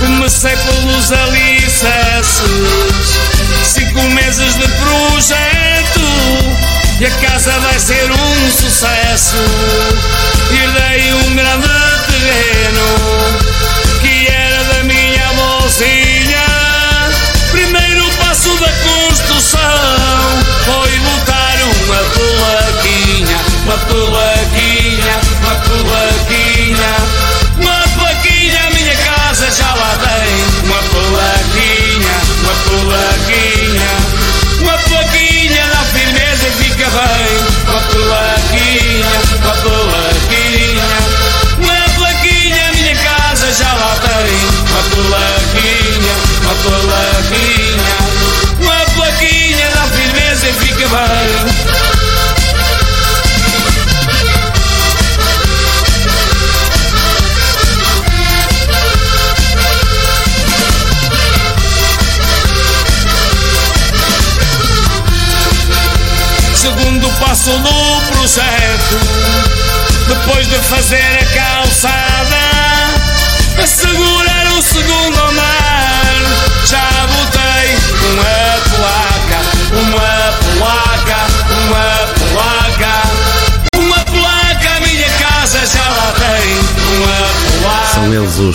Comecei 0.04 0.52
pelos 0.58 1.12
alicerces 1.14 2.93
Cinco 3.74 4.02
meses 4.12 4.54
de 4.54 4.68
projeto 4.68 6.02
E 7.00 7.06
a 7.08 7.12
casa 7.28 7.60
vai 7.60 7.80
ser 7.80 8.08
um 8.12 8.52
sucesso. 8.52 9.36
Herdei 10.52 11.12
um 11.12 11.36
grande 11.36 11.68
terreno 12.06 12.86
Que 14.00 14.28
era 14.32 14.64
da 14.66 14.84
minha 14.84 15.28
avózinha 15.30 16.46
Primeiro 17.50 18.08
passo 18.20 18.56
da 18.60 18.70
construção 18.70 19.66
Foi 20.66 21.00
botar 21.00 21.58
uma 21.64 22.04
plaquinha 22.14 23.40
Uma 23.66 23.78
plaquinha, 23.80 24.23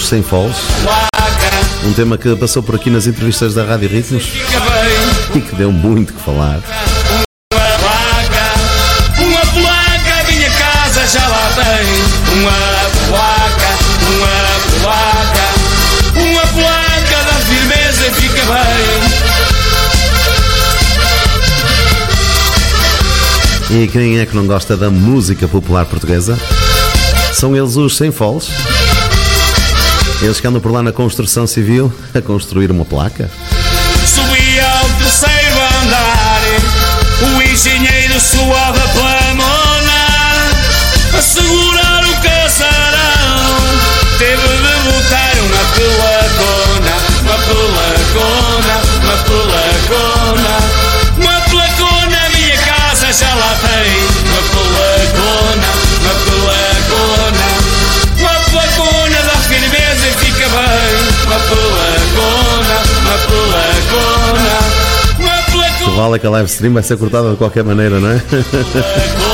Sem 0.09 0.23
placa 0.23 0.55
um 1.85 1.93
tema 1.93 2.17
que 2.17 2.35
passou 2.35 2.63
por 2.63 2.77
aqui 2.77 2.89
nas 2.89 3.07
entrevistas 3.07 3.53
da 3.53 3.63
Rádio 3.63 3.91
Ritmos 3.91 4.25
e 5.35 5.41
que 5.41 5.55
deu 5.55 5.71
muito 5.71 6.15
que 6.15 6.21
falar. 6.23 6.63
Uma 7.53 7.61
placa, 7.61 8.55
uma 9.19 9.41
placa, 9.41 10.33
minha 10.33 10.51
casa 10.51 11.07
já 11.07 11.29
lá 11.29 11.51
tem. 11.57 11.87
Uma 12.39 12.53
placa, 13.07 13.77
uma 14.09 14.33
placa, 14.81 15.47
uma 16.17 16.47
placa 16.57 17.19
da 17.25 17.35
firmeza 17.45 18.07
e 18.07 18.11
fica 18.13 18.43
bem. 23.71 23.83
E 23.83 23.89
quem 23.89 24.21
é 24.21 24.25
que 24.25 24.35
não 24.35 24.47
gosta 24.47 24.75
da 24.75 24.89
música 24.89 25.47
popular 25.47 25.85
portuguesa? 25.85 26.39
São 27.35 27.55
eles 27.55 27.77
os 27.77 27.95
Sem 27.95 28.11
Foles. 28.11 28.49
Eles 30.21 30.41
que 30.41 30.47
andam 30.47 30.61
por 30.61 30.73
lá 30.73 30.83
na 30.83 30.93
construção 30.93 31.47
civil 31.47 31.93
a 32.13 32.21
construir 32.21 32.71
uma 32.73 32.85
placa. 32.85 33.31
Subi 34.05 34.61
ao 34.61 34.89
terceiro 34.99 35.57
andar, 35.83 36.41
o 37.37 37.43
engenheiro 37.43 38.21
suava 38.21 38.58
Vale 65.99 66.21
que 66.21 66.29
a 66.29 66.31
live 66.31 66.49
stream 66.49 66.75
vai 66.75 66.83
ser 66.85 66.97
cortada 66.97 67.29
de 67.33 67.37
qualquer 67.37 67.65
maneira, 67.65 67.99
não 67.99 68.09
é? 68.09 68.23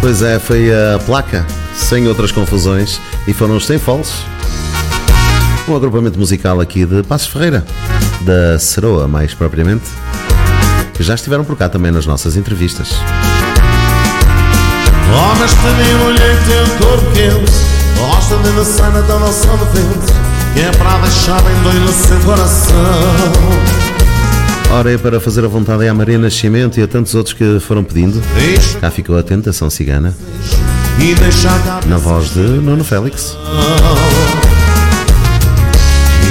Pois 0.00 0.22
é, 0.22 0.38
foi 0.38 0.70
a 0.72 0.98
placa, 0.98 1.44
sem 1.74 2.06
outras 2.06 2.30
confusões, 2.30 3.00
e 3.26 3.34
foram 3.34 3.56
os 3.56 3.66
Sem 3.66 3.78
Foles. 3.78 4.12
Um 5.68 5.76
agrupamento 5.76 6.18
musical 6.18 6.60
aqui 6.60 6.86
de 6.86 7.02
Passos 7.02 7.28
Ferreira, 7.28 7.64
da 8.20 8.58
Ceroa, 8.58 9.08
mais 9.08 9.34
propriamente, 9.34 9.84
que 10.94 11.02
já 11.02 11.14
estiveram 11.14 11.44
por 11.44 11.56
cá 11.56 11.68
também 11.68 11.90
nas 11.90 12.06
nossas 12.06 12.36
entrevistas. 12.36 12.96
Homens 15.12 15.54
mulher 16.04 16.36
tem 16.46 16.62
um 16.62 16.78
corpo 16.78 17.10
quente 17.12 17.52
Gosta 17.96 18.36
de 18.36 18.50
na 18.92 19.00
dança 19.00 19.48
do 19.48 19.64
vento 19.72 20.12
Que 20.52 20.60
é 20.60 20.70
para 20.72 20.98
deixar 20.98 21.40
bem 21.42 21.54
doido 21.62 21.80
no 21.80 21.92
seu 21.92 22.18
coração 22.20 23.87
Ora, 24.70 24.92
é 24.92 24.98
para 24.98 25.18
fazer 25.18 25.44
a 25.44 25.48
vontade 25.48 25.84
é 25.86 25.88
a 25.88 25.94
Maria 25.94 26.18
Nascimento 26.18 26.78
e 26.78 26.82
a 26.82 26.86
tantos 26.86 27.14
outros 27.14 27.34
que 27.34 27.58
foram 27.58 27.82
pedindo. 27.82 28.22
Cá 28.80 28.90
ficou 28.90 29.18
a 29.18 29.22
tentação 29.22 29.70
cigana, 29.70 30.14
na 31.86 31.96
voz 31.96 32.34
de 32.34 32.40
Nuno 32.40 32.84
Félix. 32.84 33.36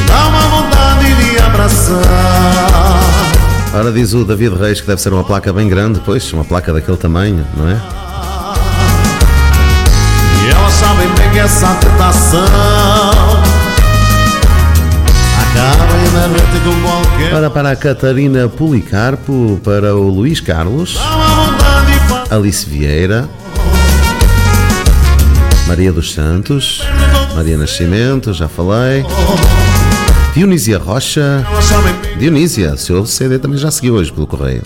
Dá 0.08 0.28
uma 0.28 0.42
vontade 0.42 1.16
de 1.16 1.40
abraçar 1.40 3.08
Ora, 3.74 3.92
diz 3.92 4.14
o 4.14 4.24
David 4.24 4.56
Reis 4.56 4.82
que 4.82 4.88
deve 4.88 5.02
ser 5.02 5.14
uma 5.14 5.24
placa 5.24 5.52
bem 5.52 5.68
grande, 5.68 6.02
pois, 6.04 6.32
uma 6.34 6.44
placa 6.44 6.74
daquele 6.74 6.98
tamanho, 6.98 7.46
não 7.56 7.70
é? 7.70 7.80
E 10.44 10.50
elas 10.50 10.74
sabem 10.74 11.08
bem 11.10 11.30
que 11.32 11.40
essa 11.40 11.76
tentação 11.76 13.07
Ora, 17.36 17.50
para 17.50 17.72
a 17.72 17.76
Catarina 17.76 18.48
Policarpo, 18.48 19.60
para 19.64 19.96
o 19.96 20.10
Luís 20.10 20.40
Carlos, 20.40 20.98
Alice 22.30 22.68
Vieira, 22.70 23.28
Maria 25.68 25.92
dos 25.92 26.14
Santos, 26.14 26.82
Maria 27.36 27.58
Nascimento, 27.58 28.34
já 28.34 28.48
falei. 28.48 29.06
Dionísia 30.34 30.78
Rocha. 30.78 31.46
Dionísia, 32.18 32.78
seu 32.78 33.06
CD 33.06 33.40
também 33.40 33.58
já 33.58 33.72
seguiu 33.72 33.96
hoje 33.96 34.12
pelo 34.12 34.28
correio. 34.28 34.62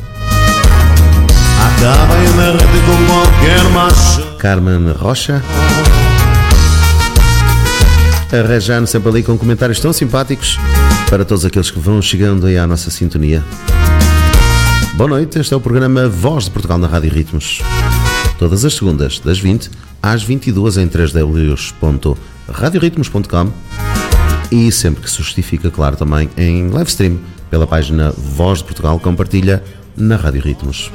Carmen 4.38 4.92
Rocha. 4.92 5.42
A 8.32 8.42
Rejane 8.48 8.88
sempre 8.88 9.10
ali 9.10 9.22
com 9.24 9.38
comentários 9.38 9.82
tão 9.82 9.92
simpáticos 9.92 10.58
para 11.10 11.26
todos 11.26 11.44
aqueles 11.44 11.70
que 11.70 11.80
vão 11.80 12.02
chegando 12.02 12.48
aí 12.48 12.58
à 12.58 12.66
nossa 12.66 12.90
sintonia. 12.90 13.44
Boa 14.94 15.10
noite, 15.10 15.38
este 15.38 15.54
é 15.54 15.58
o 15.58 15.60
programa 15.60 16.08
Voz 16.08 16.46
de 16.46 16.52
Portugal 16.52 16.78
na 16.78 16.88
Rádio 16.88 17.12
Ritmos. 17.12 17.60
Todas 18.40 18.64
as 18.64 18.74
segundas, 18.74 19.20
das 19.20 19.38
20 19.38 19.70
às 20.02 20.24
22 20.24 20.78
em 20.78 20.88
3ws.radioritmos.com 20.88 23.52
e 24.50 24.72
sempre 24.72 25.04
que 25.04 25.12
se 25.12 25.18
justifica, 25.18 25.70
claro, 25.70 25.98
também 25.98 26.30
em 26.38 26.70
live 26.70 26.90
stream 26.90 27.20
pela 27.50 27.68
página 27.68 28.12
Voz 28.12 28.60
de 28.60 28.64
Portugal 28.64 28.98
compartilha 28.98 29.62
na 29.98 30.16
Rádio 30.16 30.42
Ritmos. 30.42 30.90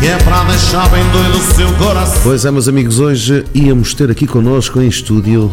Que 0.00 0.06
é 0.08 0.18
para 0.18 0.44
deixar 0.44 0.88
bem 0.90 1.02
doido 1.10 1.38
o 1.38 1.54
seu 1.54 1.72
coração. 1.74 2.22
Pois 2.22 2.44
é, 2.44 2.50
meus 2.50 2.68
amigos, 2.68 3.00
hoje 3.00 3.44
íamos 3.54 3.94
ter 3.94 4.10
aqui 4.10 4.26
connosco 4.26 4.80
em 4.80 4.88
estúdio 4.88 5.50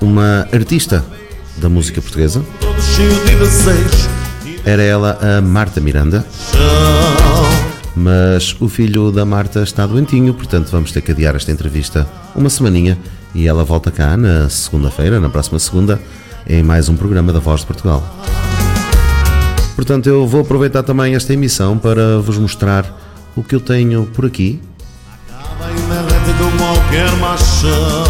uma 0.00 0.46
artista 0.52 1.04
da 1.56 1.68
música 1.68 2.00
portuguesa. 2.00 2.44
Era 4.64 4.82
ela 4.82 5.18
a 5.20 5.40
Marta 5.40 5.80
Miranda, 5.80 6.24
mas 7.96 8.56
o 8.60 8.68
filho 8.68 9.10
da 9.10 9.24
Marta 9.24 9.62
está 9.62 9.86
doentinho, 9.86 10.34
portanto 10.34 10.70
vamos 10.70 10.92
ter 10.92 11.00
que 11.00 11.10
adiar 11.10 11.34
esta 11.34 11.50
entrevista 11.50 12.06
uma 12.34 12.48
semaninha 12.48 12.96
e 13.34 13.46
ela 13.48 13.64
volta 13.64 13.90
cá 13.90 14.16
na 14.16 14.48
segunda-feira, 14.48 15.18
na 15.18 15.28
próxima 15.28 15.58
segunda, 15.58 16.00
em 16.46 16.62
mais 16.62 16.88
um 16.88 16.96
programa 16.96 17.32
da 17.32 17.38
Voz 17.38 17.60
de 17.60 17.66
Portugal. 17.66 18.02
Portanto, 19.74 20.08
eu 20.08 20.26
vou 20.26 20.42
aproveitar 20.42 20.82
também 20.82 21.14
esta 21.14 21.32
emissão 21.32 21.78
para 21.78 22.18
vos 22.18 22.36
mostrar 22.38 22.84
o 23.36 23.42
que 23.42 23.54
eu 23.54 23.60
tenho 23.60 24.06
por 24.06 24.26
aqui 24.26 24.60
com 26.40 26.50
qualquer 26.56 27.10
machão. 27.16 28.04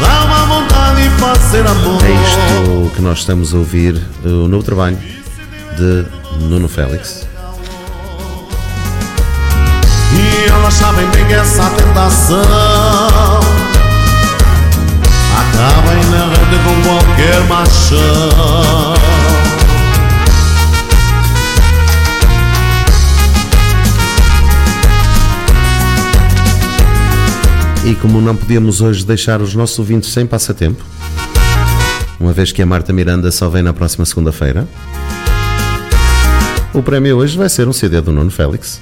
Dá 0.00 0.24
uma 0.24 0.46
vontade 0.46 1.02
de 1.02 1.08
fazer 1.20 1.66
amor. 1.66 2.02
É 2.04 2.10
isto 2.10 2.94
que 2.94 3.02
nós 3.02 3.18
estamos 3.18 3.54
a 3.54 3.58
ouvir, 3.58 4.00
o 4.24 4.48
novo 4.48 4.64
trabalho 4.64 4.98
de 5.76 6.04
Nuno 6.46 6.68
Félix. 6.68 7.26
E 10.12 10.48
elas 10.48 10.74
sabem 10.74 11.06
bem 11.10 11.32
essa 11.32 11.70
tentação. 11.70 12.42
Acabem 15.38 16.04
na 16.10 16.26
rede 16.26 16.58
com 16.64 16.82
qualquer 16.82 17.40
machão. 17.48 19.17
E 27.88 27.94
como 27.94 28.20
não 28.20 28.36
podíamos 28.36 28.82
hoje 28.82 29.02
deixar 29.02 29.40
os 29.40 29.54
nossos 29.54 29.78
ouvintes 29.78 30.12
sem 30.12 30.26
passatempo, 30.26 30.84
uma 32.20 32.34
vez 32.34 32.52
que 32.52 32.60
a 32.60 32.66
Marta 32.66 32.92
Miranda 32.92 33.32
só 33.32 33.48
vem 33.48 33.62
na 33.62 33.72
próxima 33.72 34.04
segunda-feira, 34.04 34.68
o 36.74 36.82
prémio 36.82 37.16
hoje 37.16 37.38
vai 37.38 37.48
ser 37.48 37.66
um 37.66 37.72
CD 37.72 38.02
do 38.02 38.12
Nuno 38.12 38.30
Félix. 38.30 38.78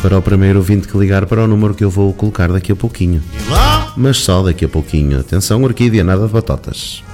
Para 0.00 0.16
o 0.16 0.22
primeiro 0.22 0.60
ouvinte 0.60 0.88
que 0.88 0.96
ligar 0.96 1.26
para 1.26 1.44
o 1.44 1.46
número 1.46 1.74
que 1.74 1.84
eu 1.84 1.90
vou 1.90 2.10
colocar 2.14 2.50
daqui 2.50 2.72
a 2.72 2.76
pouquinho. 2.76 3.22
Mas 3.94 4.16
só 4.16 4.42
daqui 4.42 4.64
a 4.64 4.68
pouquinho. 4.68 5.20
Atenção, 5.20 5.62
Orquídea, 5.62 6.02
nada 6.02 6.26
de 6.26 6.32
batatas. 6.32 7.04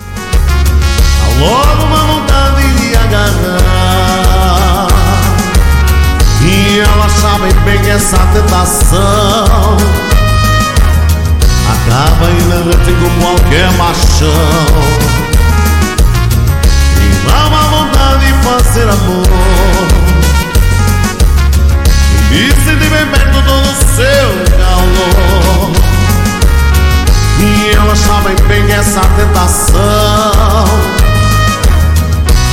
há 1.24 1.40
logo 1.40 1.82
uma 1.84 2.04
vontade 2.04 2.62
de 2.78 2.96
agarrar. 2.96 3.69
Sabem 7.20 7.52
bem 7.64 7.90
essa 7.90 8.16
tentação. 8.32 9.76
Acabem 11.70 12.34
na 12.48 12.56
rede 12.64 12.92
com 12.92 13.10
qualquer 13.20 13.70
machão. 13.72 14.28
E 16.96 17.26
dá 17.26 17.46
uma 17.46 17.62
vontade 17.64 18.26
de 18.26 18.32
fazer 18.42 18.88
amor. 18.88 19.26
E 22.32 22.50
sentir 22.64 22.88
bem 22.88 23.06
perto 23.06 23.42
todo 23.44 23.52
o 23.52 23.74
seu 23.94 24.28
calor. 24.56 25.72
E 27.38 27.74
elas 27.74 27.98
sabem 27.98 28.36
bem 28.48 28.72
essa 28.72 29.00
tentação. 29.16 30.64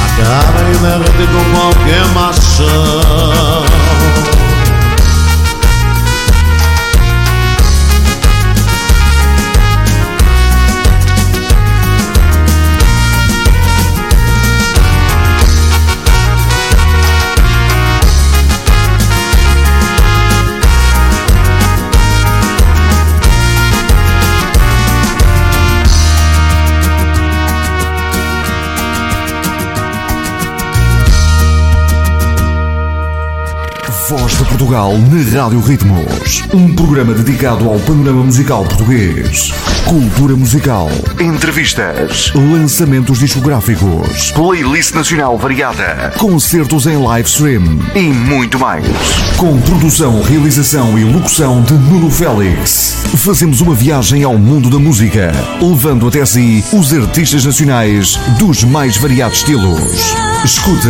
Acabem 0.06 0.73
na 0.82 0.97
rede 0.97 1.25
com 1.32 1.43
qualquer 1.56 2.06
machão. 2.13 3.96
Voz 34.09 34.37
de 34.37 34.45
Portugal 34.45 34.93
na 34.97 35.41
Rádio 35.41 35.59
Ritmos. 35.59 36.41
Um 36.53 36.73
programa 36.73 37.13
dedicado 37.13 37.69
ao 37.69 37.77
panorama 37.79 38.23
musical 38.23 38.63
português. 38.63 39.51
Cultura 39.88 40.36
musical. 40.36 40.89
Entrevistas. 41.17 42.34
Lançamentos 42.36 43.19
discográficos. 43.19 44.34
Playlist 44.34 44.93
nacional 44.93 45.38
variada. 45.38 46.12
Concertos 46.17 46.86
em 46.86 46.97
live 46.97 47.30
stream. 47.30 47.80
E 47.95 48.02
muito 48.02 48.60
mais. 48.60 48.86
Com 49.38 49.58
produção, 49.62 50.21
realização 50.21 51.00
e 51.00 51.06
locução 51.06 51.62
de 51.62 51.71
Nuno 51.73 52.12
Félix. 52.12 52.97
Fazemos 53.15 53.62
uma 53.62 53.73
viagem 53.73 54.26
ao 54.26 54.38
mundo 54.38 54.69
da 54.69 54.78
música. 54.78 55.32
Levando 55.62 56.10
até 56.10 56.26
si 56.26 56.65
os 56.73 56.93
artistas 56.93 57.45
nacionais 57.45 58.19
dos 58.38 58.65
mais 58.65 58.97
variados 58.97 59.38
estilos. 59.38 60.13
Escute 60.43 60.89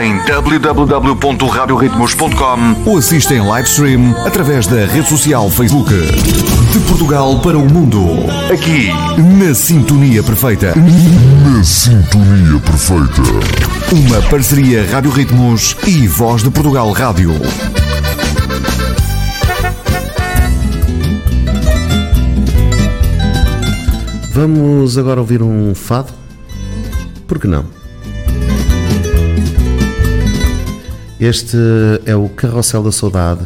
em 0.00 0.16
www.radioritmos.com 0.24 2.76
ou 2.86 2.98
assista 2.98 3.34
em 3.34 3.40
live 3.40 3.68
stream 3.68 4.14
através 4.24 4.68
da 4.68 4.86
rede 4.86 5.08
social 5.08 5.50
Facebook. 5.50 5.92
De 6.72 6.78
Portugal 6.80 7.40
para 7.40 7.56
o 7.58 7.64
mundo. 7.64 8.27
Aqui, 8.52 8.88
na 9.38 9.54
Sintonia 9.54 10.22
Perfeita. 10.22 10.74
Na 10.76 11.64
sintonia 11.64 12.60
perfeita. 12.60 13.22
Uma 13.90 14.20
parceria 14.28 14.84
Rádio 14.84 15.10
Ritmos 15.10 15.74
e 15.86 16.06
Voz 16.06 16.42
de 16.42 16.50
Portugal 16.50 16.90
Rádio. 16.92 17.32
Vamos 24.32 24.98
agora 24.98 25.20
ouvir 25.20 25.42
um 25.42 25.74
fado? 25.74 26.12
Por 27.26 27.38
que 27.38 27.46
não? 27.46 27.64
Este 31.18 31.56
é 32.04 32.14
o 32.14 32.28
Carrossel 32.28 32.82
da 32.82 32.92
Saudade, 32.92 33.40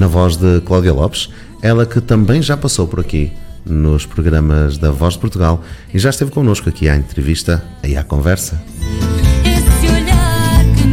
na 0.00 0.06
voz 0.06 0.38
de 0.38 0.62
Cláudia 0.62 0.94
Lopes, 0.94 1.28
ela 1.60 1.84
que 1.84 2.00
também 2.00 2.40
já 2.40 2.56
passou 2.56 2.88
por 2.88 3.00
aqui 3.00 3.30
nos 3.66 4.06
programas 4.06 4.78
da 4.78 4.90
Voz 4.90 5.12
de 5.12 5.20
Portugal 5.20 5.62
e 5.92 5.98
já 5.98 6.08
esteve 6.08 6.30
connosco 6.30 6.70
aqui 6.70 6.88
à 6.88 6.96
entrevista 6.96 7.62
e 7.84 7.94
à 7.94 8.02
conversa. 8.02 8.62
Olhar 9.84 10.64
que 10.74 10.86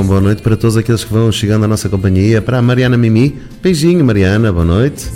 Então, 0.00 0.08
boa 0.08 0.20
noite 0.22 0.40
para 0.40 0.56
todos 0.56 0.78
aqueles 0.78 1.04
que 1.04 1.12
vão 1.12 1.30
chegando 1.30 1.66
à 1.66 1.68
nossa 1.68 1.86
companhia. 1.86 2.40
Para 2.40 2.56
a 2.56 2.62
Mariana 2.62 2.96
Mimi, 2.96 3.38
beijinho, 3.62 4.02
Mariana, 4.02 4.50
boa 4.50 4.64
noite. 4.64 5.06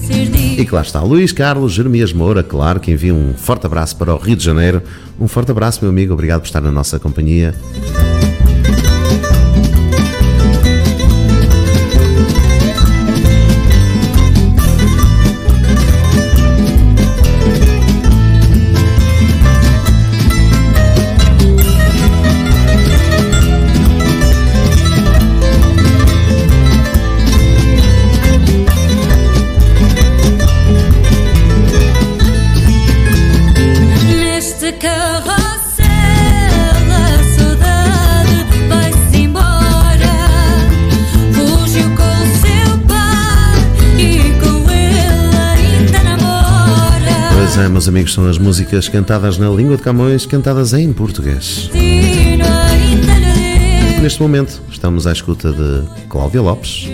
E 0.59 0.69
lá 0.71 0.83
está, 0.83 1.01
Luís 1.01 1.33
Carlos 1.33 1.73
Jeremias 1.73 2.13
Moura, 2.13 2.43
claro, 2.43 2.79
que 2.79 2.93
envia 2.93 3.15
um 3.15 3.33
forte 3.33 3.65
abraço 3.65 3.97
para 3.97 4.15
o 4.15 4.19
Rio 4.19 4.37
de 4.37 4.45
Janeiro. 4.45 4.83
Um 5.19 5.27
forte 5.27 5.51
abraço, 5.51 5.79
meu 5.81 5.89
amigo, 5.91 6.13
obrigado 6.13 6.43
por 6.43 6.49
estar 6.49 6.61
na 6.61 6.71
nossa 6.71 6.99
companhia. 6.99 7.55
É, 47.65 47.69
meus 47.69 47.89
amigos, 47.89 48.13
são 48.13 48.29
as 48.29 48.37
músicas 48.37 48.89
cantadas 48.89 49.39
na 49.39 49.49
língua 49.49 49.77
de 49.77 49.83
Camões, 49.83 50.27
cantadas 50.27 50.75
em 50.75 50.93
português. 50.93 51.71
Neste 54.03 54.21
momento, 54.21 54.61
estamos 54.71 55.07
à 55.07 55.13
escuta 55.13 55.51
de 55.51 55.83
Cláudia 56.09 56.43
Lopes 56.43 56.87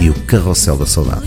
e 0.00 0.10
o 0.10 0.14
Carrossel 0.26 0.76
da 0.76 0.86
Saudade. 0.86 1.26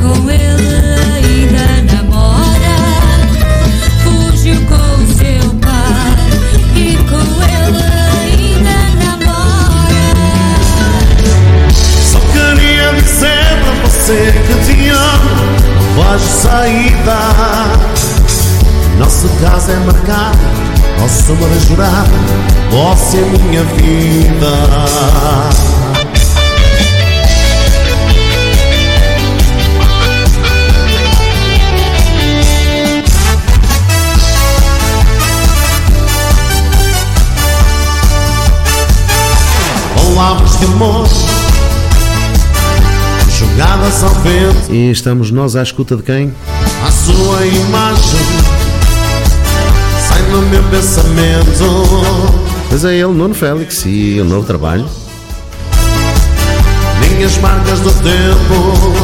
com 0.00 0.30
ele 0.30 0.79
que 14.50 14.74
te 14.74 14.88
amo 14.90 16.18
saída 16.18 17.18
Nosso 18.98 19.28
caso 19.40 19.70
é 19.70 19.76
marcado 19.76 20.38
Nosso 20.98 21.32
amor 21.32 21.48
é 21.50 21.60
jurado 21.66 22.10
Você 22.70 23.18
é 23.18 23.38
minha 23.38 23.62
vida. 23.64 24.50
Palavras 39.96 40.58
de 40.58 40.64
amor 40.64 41.29
Jogadas 43.40 44.04
ao 44.04 44.10
vento 44.16 44.70
E 44.70 44.90
estamos 44.90 45.30
nós 45.30 45.56
à 45.56 45.62
escuta 45.62 45.96
de 45.96 46.02
quem? 46.02 46.30
A 46.86 46.90
sua 46.90 47.46
imagem 47.46 48.20
Sai 50.06 50.20
no 50.30 50.42
meu 50.42 50.62
pensamento 50.64 51.48
Pois 52.68 52.84
é 52.84 52.96
ele, 52.96 53.14
Nuno 53.14 53.34
Félix, 53.34 53.84
e 53.86 54.20
o 54.20 54.24
novo 54.24 54.46
trabalho. 54.46 54.86
Minhas 57.00 57.36
marcas 57.38 57.80
do 57.80 57.90
tempo 57.90 58.94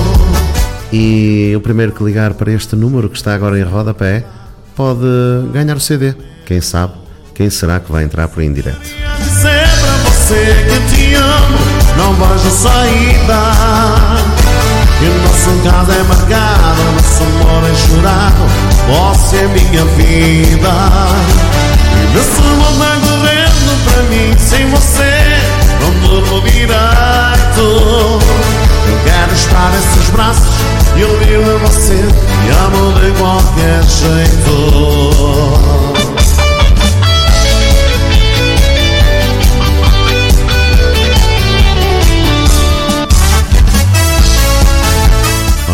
E 0.93 1.55
o 1.57 1.61
primeiro 1.62 1.93
que 1.93 2.05
ligar 2.05 2.34
para 2.34 2.53
este 2.53 2.76
número 2.76 3.09
que 3.09 3.16
está 3.16 3.34
agora 3.34 3.59
em 3.59 3.64
rodapé 3.64 4.26
pode 4.74 5.01
ganhar 5.51 5.78
o 5.78 5.80
CD. 5.80 6.14
Quem 6.45 6.61
sabe? 6.61 6.93
Quem 7.34 7.49
será 7.49 7.80
que 7.80 7.91
vai 7.91 8.05
entrar 8.05 8.28
por 8.28 8.41
aí 8.41 8.47
em 8.47 8.53
direto? 8.53 8.80
Dizer 9.18 9.66
pra 9.80 10.11
você 10.11 10.66
que 10.68 10.95
te 10.95 11.14
amo 11.14 11.59
Não 11.97 12.14
vejo 12.14 12.51
saída 12.51 14.05
nosso 15.47 15.62
caso 15.62 15.92
é 15.92 16.03
marcado 16.03 16.82
Nosso 16.94 17.22
amor 17.22 17.62
é 17.64 17.74
chorado. 17.74 18.42
Você 18.88 19.36
é 19.36 19.47
minha 19.49 19.84
vida. 19.84 20.72
E 21.92 21.94
desse 22.12 22.42
mundo 22.42 22.84
correndo 23.07 23.72
para 23.84 24.03
mim 24.05 24.34
Sem 24.38 24.64
você 24.70 25.12
não 25.80 25.90
durmo 26.01 26.40
direito. 26.42 27.59
Eu 27.59 28.20
quero 29.05 29.34
estar 29.34 29.72
em 29.74 29.82
seus 29.94 30.09
braços 30.11 30.55
E 30.97 31.05
ouvir 31.05 31.26
de 31.26 31.59
você 31.64 31.94
Me 31.94 32.51
amo 32.51 32.92
de 33.01 33.11
qualquer 33.18 33.82
jeito 33.82 35.86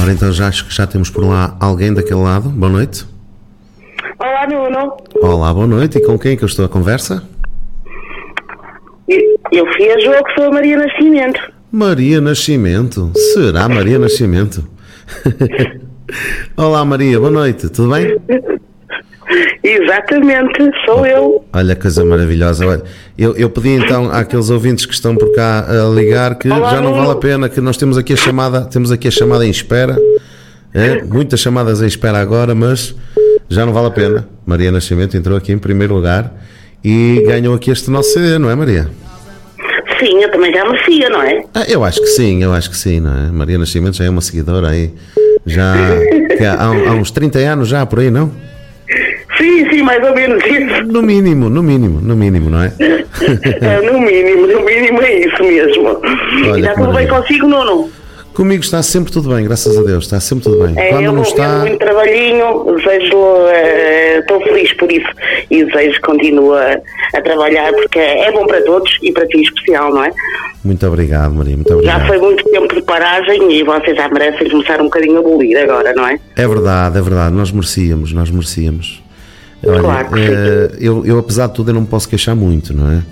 Ora, 0.02 0.10
então 0.10 0.32
já 0.32 0.48
acho 0.48 0.66
que 0.66 0.74
já 0.74 0.84
temos 0.84 1.10
por 1.10 1.24
lá 1.24 1.56
alguém 1.60 1.94
daquele 1.94 2.20
lado. 2.20 2.48
Boa 2.48 2.72
noite. 2.72 3.06
Olá, 4.18 4.48
Nuno. 4.48 4.96
Olá, 5.22 5.54
boa 5.54 5.66
noite. 5.68 5.98
E 5.98 6.00
com 6.00 6.18
quem 6.18 6.32
é 6.32 6.36
que 6.36 6.42
eu 6.42 6.48
estou 6.48 6.64
a 6.64 6.68
conversa? 6.68 7.22
Eu 9.06 9.64
fui 9.76 9.92
a 9.92 10.00
jogo, 10.00 10.24
sou 10.34 10.46
a 10.46 10.50
Maria 10.50 10.76
Nascimento. 10.76 11.52
Maria 11.70 12.20
Nascimento. 12.20 13.12
Será 13.14 13.68
Maria 13.68 13.96
Nascimento? 13.96 14.68
Olá, 16.56 16.84
Maria, 16.84 17.20
boa 17.20 17.30
noite. 17.30 17.68
Tudo 17.68 17.92
bem? 17.92 18.18
Exatamente, 19.62 20.70
sou 20.84 21.06
eu. 21.06 21.44
Olha, 21.52 21.76
coisa 21.76 22.04
maravilhosa. 22.04 22.66
Olha, 22.66 22.82
eu, 23.16 23.36
eu 23.36 23.48
pedi 23.48 23.70
então 23.70 24.10
àqueles 24.10 24.50
ouvintes 24.50 24.84
que 24.84 24.92
estão 24.92 25.14
por 25.14 25.32
cá 25.34 25.64
a 25.68 25.88
ligar 25.88 26.34
que 26.34 26.50
Olá, 26.50 26.70
já 26.70 26.80
não 26.80 26.92
vale 26.92 27.12
a 27.12 27.14
pena, 27.14 27.48
que 27.48 27.60
nós 27.60 27.76
temos 27.76 27.96
aqui 27.96 28.12
a 28.12 28.16
chamada, 28.16 28.62
temos 28.62 28.90
aqui 28.90 29.06
a 29.06 29.10
chamada 29.10 29.46
em 29.46 29.50
espera. 29.50 29.96
É, 30.74 31.02
muitas 31.04 31.38
chamadas 31.38 31.80
em 31.80 31.86
espera 31.86 32.18
agora, 32.18 32.54
mas 32.54 32.94
já 33.48 33.64
não 33.64 33.72
vale 33.72 33.86
a 33.86 33.90
pena. 33.90 34.28
Maria 34.44 34.72
Nascimento 34.72 35.16
entrou 35.16 35.36
aqui 35.38 35.52
em 35.52 35.58
primeiro 35.58 35.94
lugar 35.94 36.32
e 36.82 37.22
ganhou 37.26 37.54
aqui 37.54 37.70
este 37.70 37.88
nosso 37.88 38.12
CD, 38.14 38.38
não 38.38 38.50
é, 38.50 38.56
Maria? 38.56 38.88
Sim, 40.00 40.20
eu 40.20 40.30
também 40.32 40.52
já 40.52 40.64
merecia, 40.64 41.08
não 41.08 41.22
é? 41.22 41.44
Ah, 41.54 41.64
eu 41.68 41.84
acho 41.84 42.00
que 42.00 42.08
sim, 42.08 42.42
eu 42.42 42.52
acho 42.52 42.68
que 42.68 42.76
sim, 42.76 42.98
não 42.98 43.16
é? 43.16 43.30
Maria 43.30 43.58
Nascimento 43.58 43.96
já 43.96 44.04
é 44.04 44.10
uma 44.10 44.20
seguidora 44.20 44.70
aí, 44.70 44.92
já 45.46 45.74
há, 46.58 46.64
há 46.64 46.92
uns 46.94 47.12
30 47.12 47.38
anos 47.38 47.68
já 47.68 47.86
por 47.86 48.00
aí, 48.00 48.10
não? 48.10 48.32
Sim, 49.38 49.70
sim, 49.70 49.82
mais 49.82 50.02
ou 50.04 50.14
menos 50.14 50.42
isso. 50.44 50.82
No 50.84 51.02
mínimo, 51.02 51.48
no 51.48 51.62
mínimo, 51.62 52.00
no 52.00 52.16
mínimo, 52.16 52.50
não 52.50 52.62
é? 52.62 52.72
É, 53.60 53.80
no 53.80 54.00
mínimo, 54.00 54.46
no 54.46 54.64
mínimo 54.64 55.00
é 55.02 55.20
isso 55.20 55.42
mesmo. 55.42 55.88
Olha 55.88 56.56
e 56.56 56.60
está 56.60 56.74
tudo 56.74 56.92
bem 56.92 57.06
consigo, 57.08 57.46
Nuno? 57.46 57.90
Comigo 58.34 58.62
está 58.62 58.82
sempre 58.82 59.12
tudo 59.12 59.28
bem, 59.34 59.44
graças 59.44 59.76
a 59.76 59.82
Deus, 59.82 60.04
está 60.04 60.18
sempre 60.18 60.44
tudo 60.44 60.64
bem. 60.66 60.74
É, 60.78 60.88
Quando 60.88 61.04
eu 61.04 61.12
não 61.12 61.22
está. 61.22 61.58
muito 61.58 61.78
trabalhinho, 61.78 62.64
desejo, 62.76 63.16
eh, 63.52 64.20
estou 64.20 64.40
feliz 64.42 64.72
por 64.74 64.90
isso 64.90 65.06
e 65.50 65.62
desejo 65.64 65.92
que 65.96 66.00
continue 66.00 66.56
a, 66.56 66.80
a 67.14 67.20
trabalhar 67.20 67.70
porque 67.74 67.98
é 67.98 68.32
bom 68.32 68.46
para 68.46 68.62
todos 68.62 68.90
e 69.02 69.12
para 69.12 69.26
ti 69.26 69.36
em 69.36 69.42
especial, 69.42 69.92
não 69.92 70.02
é? 70.04 70.10
Muito 70.64 70.86
obrigado, 70.86 71.34
Maria, 71.34 71.56
muito 71.56 71.68
Já 71.68 71.74
obrigado. 71.74 72.06
foi 72.06 72.18
muito 72.18 72.44
tempo 72.44 72.74
de 72.74 72.82
paragem 72.82 73.52
e 73.52 73.62
vocês 73.64 73.96
já 73.96 74.08
merecem 74.08 74.48
começar 74.48 74.80
um 74.80 74.84
bocadinho 74.84 75.18
a 75.18 75.22
bolir 75.22 75.58
agora, 75.62 75.92
não 75.92 76.06
é? 76.08 76.18
É 76.34 76.48
verdade, 76.48 76.96
é 76.96 77.02
verdade, 77.02 77.34
nós 77.34 77.52
merecíamos, 77.52 78.14
nós 78.14 78.30
merecíamos. 78.30 79.01
Olha, 79.64 79.80
Claro 79.80 80.08
eh, 80.18 80.76
eu, 80.80 81.04
eu, 81.06 81.18
apesar 81.18 81.46
de 81.46 81.54
tudo, 81.54 81.70
eu 81.70 81.74
não 81.74 81.82
me 81.82 81.86
posso 81.86 82.08
queixar 82.08 82.34
muito, 82.34 82.74
não 82.74 82.90
é? 82.90 83.02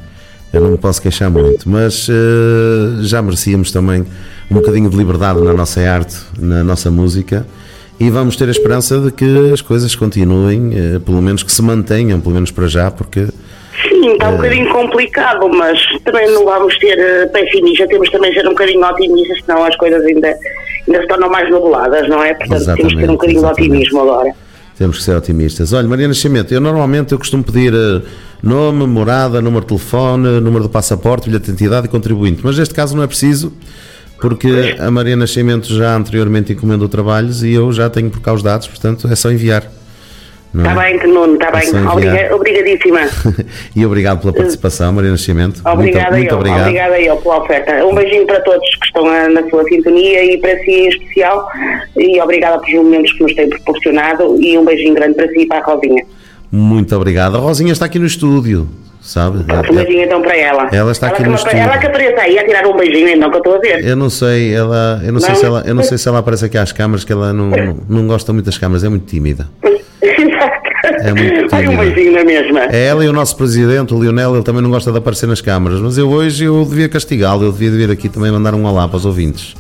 Eu 0.53 0.61
não 0.61 0.71
me 0.73 0.79
posso 0.79 1.01
queixar 1.01 1.31
muito, 1.31 1.69
mas 1.69 2.09
eh, 2.11 3.03
já 3.03 3.23
merecíamos 3.23 3.71
também 3.71 4.05
um 4.51 4.55
bocadinho 4.55 4.91
de 4.91 4.97
liberdade 4.97 5.41
na 5.41 5.53
nossa 5.53 5.81
arte, 5.81 6.17
na 6.37 6.65
nossa 6.65 6.91
música, 6.91 7.47
e 8.01 8.11
vamos 8.11 8.35
ter 8.35 8.49
a 8.49 8.51
esperança 8.51 8.99
de 8.99 9.13
que 9.13 9.53
as 9.53 9.61
coisas 9.61 9.95
continuem, 9.95 10.73
eh, 10.75 10.99
pelo 10.99 11.23
menos 11.23 11.45
que 11.45 11.53
se 11.53 11.63
mantenham, 11.63 12.21
pelo 12.21 12.35
menos 12.35 12.51
para 12.51 12.67
já, 12.67 12.91
porque 12.91 13.29
Sim, 13.89 14.13
está 14.13 14.31
um 14.31 14.37
bocadinho 14.37 14.69
complicado, 14.71 15.49
mas 15.51 15.79
também 16.05 16.29
não 16.33 16.45
vamos 16.45 16.77
ter 16.79 16.99
eh, 16.99 17.27
pessimistas, 17.27 17.87
temos 17.87 18.11
também 18.11 18.31
de 18.33 18.41
ser 18.41 18.47
um 18.49 18.51
bocadinho 18.51 18.85
otimistas, 18.85 19.39
senão 19.47 19.65
as 19.65 19.77
coisas 19.77 20.03
ainda, 20.05 20.37
ainda 20.89 21.01
se 21.01 21.07
tornam 21.07 21.31
mais 21.31 21.49
nubladas, 21.49 22.09
não 22.09 22.25
é? 22.25 22.35
Portanto, 22.35 22.75
temos 22.75 22.93
que 22.93 23.01
ter 23.01 23.09
um 23.09 23.13
bocadinho 23.13 23.41
de 23.41 23.47
otimismo 23.47 24.01
agora. 24.01 24.35
Temos 24.81 24.97
que 24.97 25.05
ser 25.05 25.15
otimistas. 25.15 25.75
Olha, 25.75 25.87
Maria 25.87 26.09
Nascimento, 26.09 26.55
eu 26.55 26.59
normalmente 26.59 27.13
eu 27.13 27.19
costumo 27.19 27.45
pedir 27.45 27.71
eh, 27.75 28.01
nome, 28.43 28.87
morada, 28.87 29.39
número 29.43 29.61
de 29.61 29.67
telefone, 29.67 30.41
número 30.41 30.65
de 30.65 30.71
passaporte, 30.71 31.29
bilhete 31.29 31.45
de 31.45 31.51
identidade 31.51 31.87
e 31.87 31.91
contribuinte, 31.91 32.41
mas 32.43 32.57
neste 32.57 32.73
caso 32.73 32.97
não 32.97 33.03
é 33.03 33.07
preciso, 33.07 33.53
porque 34.19 34.77
a 34.81 34.91
Maria 34.91 35.17
Nascimento 35.17 35.67
já 35.67 35.95
anteriormente 35.95 36.55
encomendou 36.55 36.89
trabalhos 36.89 37.43
e 37.43 37.53
eu 37.53 37.71
já 37.75 37.91
tenho 37.91 38.09
por 38.09 38.23
cá 38.23 38.33
os 38.33 38.43
dados, 38.43 38.69
portanto 38.69 39.07
é 39.07 39.15
só 39.15 39.31
enviar. 39.31 39.71
Está 40.53 40.85
é? 40.85 40.99
bem, 40.99 41.13
Nuno, 41.13 41.35
está 41.35 41.51
bem. 41.53 41.87
Obriga- 41.87 42.35
obrigadíssima. 42.35 43.01
e 43.75 43.87
obrigado 43.87 44.21
pela 44.21 44.33
participação, 44.33 44.93
Maria 44.93 45.13
Nascimento. 45.13 45.61
Obrigada 45.65 46.11
muito, 46.11 46.17
muito 46.17 46.31
eu, 46.33 46.39
obrigado. 46.39 46.61
obrigada 46.63 47.01
eu 47.01 47.17
pela 47.19 47.39
oferta. 47.39 47.87
Um 47.87 47.95
beijinho 47.95 48.27
para 48.27 48.41
todos 48.41 48.69
que 48.77 48.87
estão 48.87 49.07
ah, 49.07 49.29
na 49.29 49.49
sua 49.49 49.63
sintonia 49.65 50.25
e 50.25 50.39
para 50.39 50.59
si 50.59 50.71
em 50.73 50.89
especial. 50.89 51.49
E 51.97 52.21
obrigada 52.21 52.59
pelos 52.59 52.85
momentos 52.85 53.13
que 53.13 53.23
nos 53.23 53.35
têm 53.35 53.49
proporcionado. 53.49 54.37
E 54.43 54.59
um 54.59 54.65
beijinho 54.65 54.95
grande 54.95 55.15
para 55.15 55.29
si 55.29 55.41
e 55.43 55.47
para 55.47 55.59
a 55.59 55.63
Rosinha. 55.63 56.05
Muito 56.51 56.97
obrigado. 56.97 57.37
A 57.37 57.41
Rosinha 57.41 57.73
está 57.73 57.87
aqui 57.87 58.01
no 58.01 58.07
estúdio, 58.07 58.69
sabe? 59.11 59.39
Um 59.71 59.75
beijinho 59.75 60.05
então 60.05 60.23
para 60.23 60.37
ela. 60.37 60.69
Ela 60.73 60.93
está 60.93 61.09
aqui 61.09 61.23
que 61.23 61.29
no 61.29 61.35
estúdio. 61.35 61.59
Ela 61.59 61.79
que 61.79 61.87
apareça 61.87 62.21
aí 62.21 62.39
a 62.39 62.45
tirar 62.47 62.67
um 62.67 62.77
beijinho, 62.77 63.09
então 63.09 63.29
que 63.31 63.37
eu 63.37 63.39
estou 63.39 63.55
a 63.57 63.59
ver. 63.59 63.85
Eu 63.85 63.97
não 63.97 64.09
sei, 64.09 64.55
ela, 64.55 65.01
eu 65.05 65.13
não, 65.13 65.21
sei 65.21 65.31
Não? 65.31 65.37
se 65.37 65.45
ela, 65.47 65.63
eu 65.67 65.75
não 65.75 65.83
sei 65.83 65.99
se 65.99 66.09
ela 66.09 66.19
aparece 66.21 66.45
aqui 66.45 66.57
às 66.57 66.71
câmaras, 66.73 67.05
que 67.05 67.13
ela 67.13 67.33
não, 67.33 67.51
não, 67.51 67.77
não 67.89 68.07
gosta 68.07 68.33
muito 68.33 68.47
das 68.47 68.57
câmaras, 68.57 68.85
é 68.85 68.89
muito 68.89 69.07
tímida. 69.07 69.49
É 71.03 71.13
muito 71.13 71.55
Ai, 71.55 71.69
um 71.69 71.77
beijinho 71.77 72.13
na 72.13 72.25
mesma. 72.25 72.61
É 72.71 72.87
ela 72.87 73.05
e 73.05 73.09
o 73.09 73.13
nosso 73.13 73.37
presidente, 73.37 73.93
o 73.93 74.01
Lionel, 74.03 74.35
ele 74.35 74.45
também 74.45 74.63
não 74.63 74.71
gosta 74.71 74.91
de 74.93 74.99
aparecer 74.99 75.27
nas 75.27 75.41
câmaras, 75.41 75.81
mas 75.81 75.99
eu 75.99 76.09
hoje 76.09 76.45
eu 76.45 76.65
devia 76.65 76.89
castigá-lo, 76.89 77.45
eu 77.45 77.53
devia 77.53 77.71
vir 77.71 77.91
aqui 77.91 78.09
também 78.09 78.31
mandar 78.31 78.55
um 78.55 78.65
olá 78.65 78.87
para 78.89 78.97
os 78.97 79.05
ouvintes. 79.07 79.55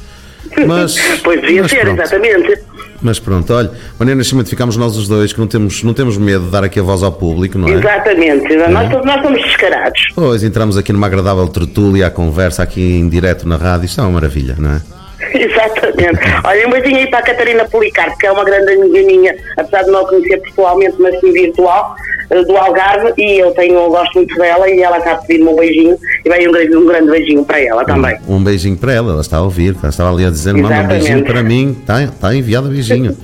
Mas, 0.66 0.96
Pois 1.22 1.40
devia 1.40 1.62
mas 1.62 1.70
ser, 1.70 1.80
pronto. 1.80 2.00
exatamente. 2.02 2.58
Mas 3.02 3.18
pronto, 3.18 3.52
olha, 3.52 3.70
Maria 3.98 4.14
Nascimento, 4.14 4.48
ficámos 4.48 4.76
nós 4.76 4.96
os 4.96 5.08
dois, 5.08 5.32
que 5.32 5.40
não 5.40 5.46
temos, 5.46 5.82
não 5.82 5.94
temos 5.94 6.18
medo 6.18 6.44
de 6.44 6.50
dar 6.50 6.64
aqui 6.64 6.78
a 6.78 6.82
voz 6.82 7.02
ao 7.02 7.12
público, 7.12 7.58
não 7.58 7.68
é? 7.68 7.72
Exatamente. 7.72 8.56
Nós, 8.56 9.04
nós 9.04 9.22
somos 9.22 9.42
descarados. 9.42 10.00
Pois, 10.14 10.42
entramos 10.42 10.76
aqui 10.76 10.92
numa 10.92 11.06
agradável 11.06 11.48
tertúlia, 11.48 12.06
a 12.06 12.10
conversa 12.10 12.62
aqui 12.62 12.82
em 12.82 13.08
direto 13.08 13.48
na 13.48 13.56
rádio, 13.56 13.86
isto 13.86 14.00
é 14.00 14.04
uma 14.04 14.12
maravilha, 14.12 14.56
não 14.58 14.72
é? 14.72 14.99
Exatamente. 15.38 16.18
Olha, 16.44 16.66
um 16.68 16.70
beijinho 16.70 16.96
aí 16.98 17.06
para 17.08 17.18
a 17.20 17.22
Catarina 17.22 17.64
Policarpo, 17.64 18.18
que 18.18 18.26
é 18.26 18.32
uma 18.32 18.44
grande 18.44 18.72
amiga 18.72 19.02
minha, 19.06 19.34
apesar 19.56 19.82
de 19.84 19.90
não 19.90 20.00
a 20.00 20.08
conhecer 20.08 20.38
pessoalmente, 20.38 20.96
mas 20.98 21.18
sim 21.20 21.32
virtual, 21.32 21.94
eh, 22.30 22.42
do 22.44 22.56
Algarve, 22.56 23.12
e 23.18 23.38
eu 23.38 23.50
tenho, 23.52 23.74
eu 23.74 23.90
gosto 23.90 24.14
muito 24.14 24.34
dela 24.36 24.68
e 24.68 24.80
ela 24.80 24.98
está 24.98 25.12
a 25.12 25.16
pedir-me 25.16 25.48
um 25.50 25.56
beijinho, 25.56 25.96
e 26.24 26.28
vai 26.28 26.46
um 26.46 26.52
grande, 26.52 26.76
um 26.76 26.86
grande 26.86 27.10
beijinho 27.10 27.44
para 27.44 27.60
ela 27.60 27.84
também. 27.84 28.16
Um 28.28 28.42
beijinho 28.42 28.76
para 28.76 28.92
ela, 28.92 29.12
ela 29.12 29.20
está 29.20 29.38
a 29.38 29.42
ouvir, 29.42 29.76
ela 29.80 29.88
estava 29.90 30.12
ali 30.12 30.24
a 30.24 30.30
dizer, 30.30 30.54
manda 30.54 30.80
um 30.80 30.86
beijinho 30.88 31.24
para 31.24 31.42
mim, 31.42 31.76
está, 31.80 32.02
está 32.02 32.34
enviado 32.34 32.68
o 32.68 32.70
beijinho. 32.70 33.16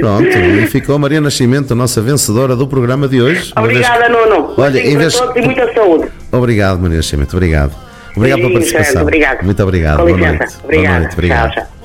Pronto, 0.00 0.26
e 0.26 0.66
ficou 0.66 0.96
a 0.96 0.98
Maria 0.98 1.20
Nascimento, 1.20 1.72
a 1.72 1.76
nossa 1.76 2.00
vencedora 2.00 2.56
do 2.56 2.66
programa 2.66 3.06
de 3.06 3.22
hoje. 3.22 3.52
Obrigada, 3.56 4.04
que- 4.06 4.10
Nuno. 4.12 4.52
Olha, 4.56 4.78
em 4.80 4.96
vez- 4.96 5.14
todos 5.16 5.36
e 5.36 5.40
muita 5.40 5.72
saúde. 5.72 6.08
Obrigado, 6.32 6.80
Maria 6.80 6.96
Nascimento, 6.96 7.34
obrigado. 7.36 7.87
Obrigado 8.18 8.40
pela 8.40 8.52
participação. 8.52 9.02
Obrigado. 9.02 9.44
Muito 9.44 9.62
obrigado. 9.62 9.96
Com 9.98 10.04
Boa 10.04 10.16
licença. 10.16 10.38
noite. 10.38 10.56
Obrigada. 10.64 10.88
Boa 10.88 10.98
noite, 11.00 11.12
obrigado. 11.14 11.52
Tchau, 11.52 11.64
tchau. 11.64 11.78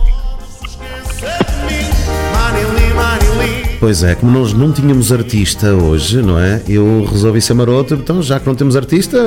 Pois 3.80 4.02
é, 4.02 4.16
como 4.16 4.32
nós 4.40 4.54
não 4.54 4.72
tínhamos 4.72 5.12
artista 5.12 5.74
hoje, 5.74 6.22
não 6.22 6.40
é? 6.40 6.62
Eu 6.70 7.06
resolvi 7.10 7.42
ser 7.42 7.54
maroto, 7.54 7.96
então 7.96 8.22
já 8.24 8.40
que 8.40 8.48
não 8.48 8.56
temos 8.56 8.78
artista, 8.78 9.18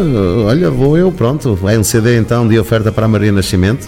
olha, 0.47 0.71
vou 0.71 0.97
eu, 0.97 1.13
pronto. 1.13 1.55
Vai 1.55 1.77
um 1.77 1.85
CD 1.85 2.17
então 2.17 2.49
de 2.49 2.59
oferta 2.59 2.91
para 2.91 3.05
a 3.05 3.09
Maria 3.09 3.31
Nascimento. 3.31 3.87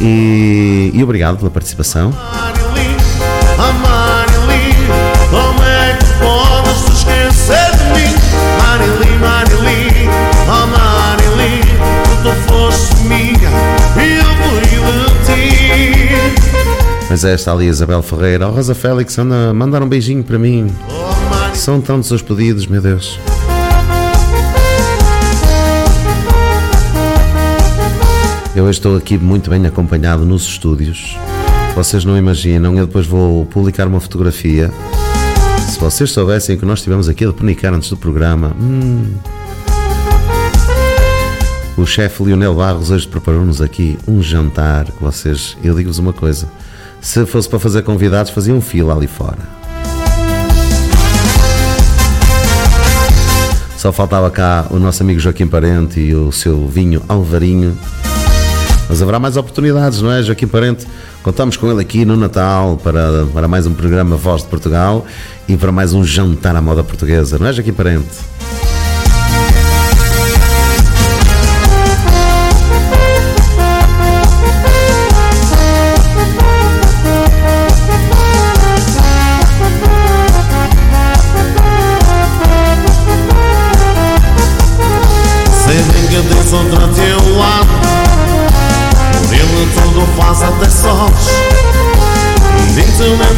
E, 0.00 0.90
e 0.94 1.02
obrigado 1.02 1.36
pela 1.36 1.50
participação. 1.50 2.14
É 17.24 17.32
esta 17.32 17.52
ali, 17.52 17.66
Isabel 17.66 18.02
Ferreira. 18.02 18.48
Oh, 18.48 18.52
Rosa 18.52 18.74
Félix, 18.74 19.18
anda, 19.18 19.52
mandar 19.54 19.82
um 19.82 19.88
beijinho 19.88 20.22
para 20.22 20.38
mim. 20.38 20.70
São 21.54 21.80
tantos 21.80 22.10
os 22.10 22.20
pedidos, 22.20 22.66
meu 22.66 22.80
Deus. 22.80 23.18
Eu 28.54 28.68
estou 28.70 28.96
aqui 28.96 29.16
muito 29.16 29.50
bem 29.50 29.64
acompanhado 29.66 30.24
nos 30.24 30.42
estúdios. 30.46 31.16
Vocês 31.74 32.04
não 32.04 32.16
imaginam, 32.16 32.76
eu 32.76 32.86
depois 32.86 33.06
vou 33.06 33.46
publicar 33.46 33.86
uma 33.86 34.00
fotografia. 34.00 34.70
Se 35.68 35.78
vocês 35.78 36.10
soubessem 36.10 36.56
que 36.56 36.64
nós 36.64 36.78
estivemos 36.78 37.08
aqui 37.08 37.24
a 37.24 37.32
penicar 37.32 37.72
antes 37.72 37.88
do 37.90 37.96
programa. 37.96 38.54
hum. 38.60 39.14
O 41.76 41.84
chefe 41.84 42.22
Lionel 42.24 42.54
Barros 42.54 42.90
hoje 42.90 43.06
preparou-nos 43.06 43.60
aqui 43.60 43.98
um 44.08 44.22
jantar 44.22 44.86
que 44.86 45.02
vocês. 45.02 45.56
Eu 45.62 45.74
digo-vos 45.74 45.98
uma 45.98 46.12
coisa: 46.12 46.48
se 47.06 47.24
fosse 47.24 47.48
para 47.48 47.60
fazer 47.60 47.82
convidados, 47.82 48.32
faziam 48.32 48.60
fila 48.60 48.92
ali 48.92 49.06
fora. 49.06 49.38
Só 53.78 53.92
faltava 53.92 54.28
cá 54.28 54.66
o 54.70 54.78
nosso 54.80 55.04
amigo 55.04 55.20
Joaquim 55.20 55.46
Parente 55.46 56.00
e 56.00 56.12
o 56.12 56.32
seu 56.32 56.66
vinho 56.66 57.00
Alvarinho. 57.08 57.78
Mas 58.88 59.00
haverá 59.00 59.20
mais 59.20 59.36
oportunidades, 59.36 60.02
não 60.02 60.10
é, 60.10 60.20
Joaquim 60.20 60.48
Parente? 60.48 60.84
Contamos 61.22 61.56
com 61.56 61.70
ele 61.70 61.80
aqui 61.80 62.04
no 62.04 62.16
Natal 62.16 62.76
para, 62.82 63.24
para 63.32 63.46
mais 63.46 63.66
um 63.66 63.74
programa 63.74 64.16
Voz 64.16 64.42
de 64.42 64.48
Portugal 64.48 65.06
e 65.46 65.56
para 65.56 65.70
mais 65.70 65.92
um 65.92 66.02
jantar 66.02 66.56
à 66.56 66.60
moda 66.60 66.82
portuguesa, 66.82 67.38
não 67.38 67.46
é, 67.46 67.52
Joaquim 67.52 67.72
Parente? 67.72 68.16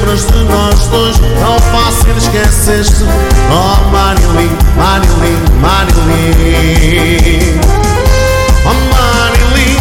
Lembras 0.09 0.26
de 0.26 0.44
nós 0.44 0.86
dois, 0.88 1.18
tão 1.18 1.59
fácil 1.70 2.16
esqueceste. 2.16 3.04
Oh 3.50 3.90
Marilyn, 3.90 4.48
Marilyn, 4.76 5.61
Marilyn. 5.61 6.80
Oh 8.64 8.74
Marilyn, 8.94 9.76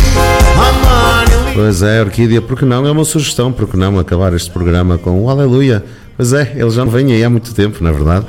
oh 0.58 0.86
Marilyn. 0.86 1.54
Pois 1.54 1.82
é, 1.82 2.02
Orquídea, 2.02 2.42
porque 2.42 2.66
não? 2.66 2.86
É 2.86 2.92
uma 2.92 3.06
sugestão, 3.06 3.54
porque 3.54 3.78
não 3.78 3.98
acabar 4.00 4.34
este 4.34 4.52
programa 4.52 4.98
com 4.98 5.24
o 5.24 5.30
Aleluia? 5.30 5.84
Pois 6.18 6.34
é, 6.34 6.54
ele 6.56 6.72
já 6.72 6.84
não 6.84 6.92
vem 6.92 7.14
aí 7.14 7.24
há 7.24 7.30
muito 7.30 7.54
tempo, 7.54 7.82
não 7.82 7.90
é 7.90 7.94
verdade? 7.94 8.26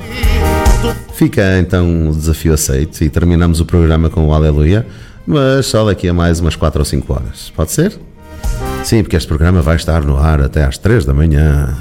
Fica 1.13 1.59
então 1.59 2.09
o 2.09 2.15
desafio 2.15 2.53
aceito 2.53 3.03
e 3.03 3.09
terminamos 3.09 3.59
o 3.59 3.65
programa 3.65 4.09
com 4.09 4.25
o 4.25 4.33
Aleluia, 4.33 4.87
mas 5.27 5.65
só 5.65 5.83
daqui 5.85 6.07
a 6.07 6.13
mais 6.13 6.39
umas 6.39 6.55
4 6.55 6.79
ou 6.79 6.85
5 6.85 7.13
horas. 7.13 7.51
Pode 7.53 7.71
ser? 7.71 7.99
Sim, 8.83 9.03
porque 9.03 9.17
este 9.17 9.27
programa 9.27 9.61
vai 9.61 9.75
estar 9.75 10.03
no 10.03 10.17
ar 10.17 10.41
até 10.41 10.63
às 10.63 10.77
3 10.77 11.05
da 11.05 11.13
manhã. 11.13 11.75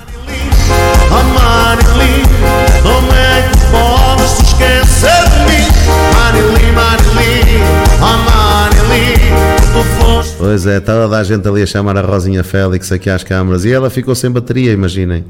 Pois 10.39 10.67
é, 10.67 10.81
toda 10.81 11.19
a 11.19 11.25
gente 11.25 11.47
ali 11.49 11.63
a 11.63 11.67
chamar 11.67 11.97
a 11.97 12.01
Rosinha 12.01 12.45
Félix 12.45 12.93
aqui 12.93 13.11
às 13.11 13.25
câmaras 13.25 13.65
e 13.65 13.73
ela 13.73 13.91
ficou 13.91 14.15
sem 14.15 14.31
bateria, 14.31 14.73
imaginem. 14.73 15.25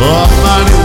Oh, 0.00 0.77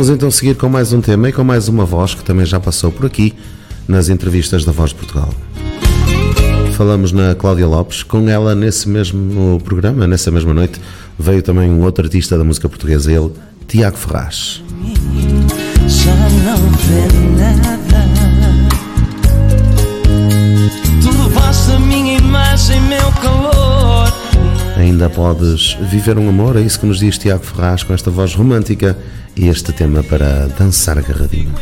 Vamos 0.00 0.14
então 0.14 0.30
seguir 0.30 0.56
com 0.56 0.66
mais 0.66 0.94
um 0.94 1.00
tema 1.02 1.28
e 1.28 1.32
com 1.32 1.44
mais 1.44 1.68
uma 1.68 1.84
voz 1.84 2.14
que 2.14 2.24
também 2.24 2.46
já 2.46 2.58
passou 2.58 2.90
por 2.90 3.04
aqui 3.04 3.34
nas 3.86 4.08
entrevistas 4.08 4.64
da 4.64 4.72
Voz 4.72 4.92
de 4.92 4.96
Portugal. 4.96 5.28
Falamos 6.72 7.12
na 7.12 7.34
Cláudia 7.34 7.66
Lopes, 7.66 8.02
com 8.02 8.26
ela 8.26 8.54
nesse 8.54 8.88
mesmo 8.88 9.60
programa, 9.62 10.06
nessa 10.06 10.30
mesma 10.30 10.54
noite, 10.54 10.80
veio 11.18 11.42
também 11.42 11.68
um 11.68 11.82
outro 11.82 12.06
artista 12.06 12.38
da 12.38 12.42
música 12.42 12.66
portuguesa, 12.66 13.12
ele, 13.12 13.30
Tiago 13.68 13.98
Ferraz. 13.98 14.62
Já 15.86 16.14
não 16.14 16.56
vê 16.56 17.52
nada. 17.52 17.89
Ainda 25.00 25.14
podes 25.14 25.78
viver 25.80 26.18
um 26.18 26.28
amor, 26.28 26.56
é 26.56 26.60
isso 26.60 26.78
que 26.78 26.84
nos 26.84 26.98
diz 26.98 27.16
Tiago 27.16 27.42
Ferraz 27.42 27.82
com 27.82 27.94
esta 27.94 28.10
voz 28.10 28.34
romântica 28.34 28.98
e 29.34 29.48
este 29.48 29.72
tema 29.72 30.02
para 30.02 30.46
dançar 30.58 30.98
agarradinho. 30.98 31.54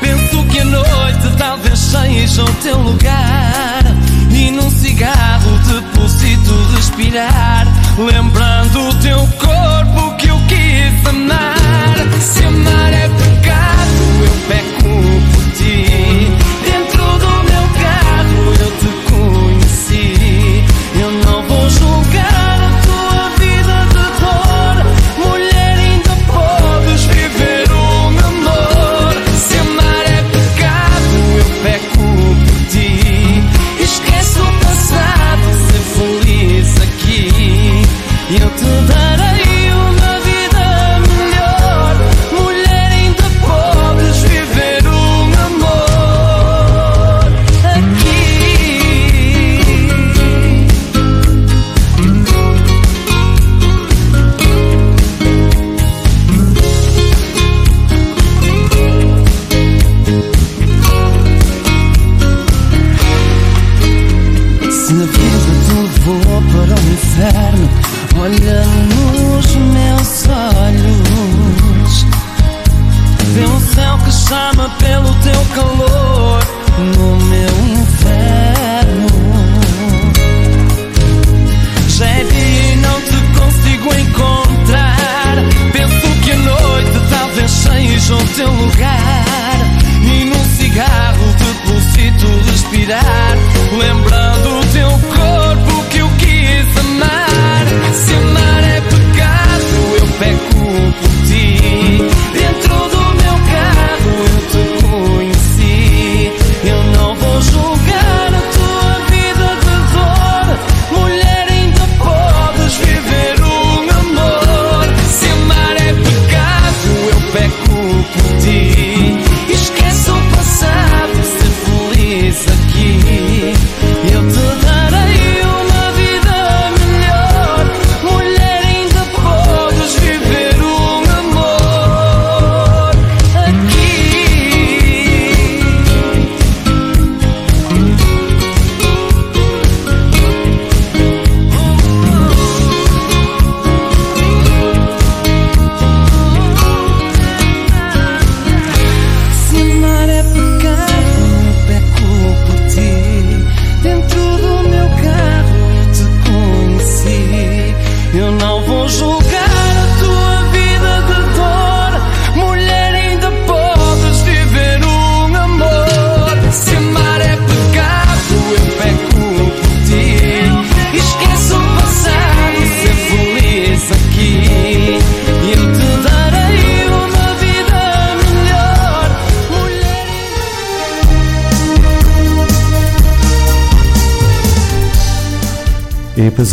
Penso 0.00 0.44
que 0.48 0.58
a 0.58 0.64
noite 0.64 1.36
talvez 1.38 1.78
seja 1.78 2.42
o 2.42 2.52
teu 2.54 2.78
lugar 2.78 3.84
E 4.32 4.50
num 4.50 4.68
cigarro 4.70 5.56
deposito 5.58 6.52
respirar 6.74 7.64
Lembra 7.96 8.41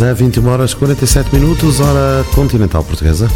Portuguesa, 0.00 0.14
21 0.14 0.48
horas 0.48 0.74
47 0.74 1.34
minutos, 1.34 1.78
hora 1.78 2.24
continental 2.34 2.82
portuguesa. 2.82 3.28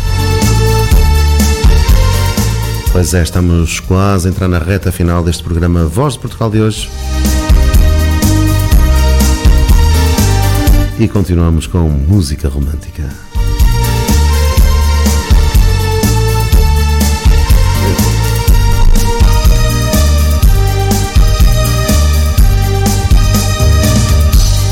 Pois 2.91 3.13
é, 3.13 3.23
estamos 3.23 3.81
quase 3.81 4.29
a 4.29 4.31
entrar 4.31 4.49
na 4.49 4.59
reta 4.59 4.91
final 4.91 5.23
deste 5.23 5.43
programa 5.43 5.85
Voz 5.85 6.15
de 6.15 6.21
Portugal 6.21 6.51
de 6.51 6.61
hoje. 6.63 6.91
E 10.99 11.07
continuamos 11.07 11.67
com 11.67 11.87
música 11.91 12.49
romântica. 12.49 13.11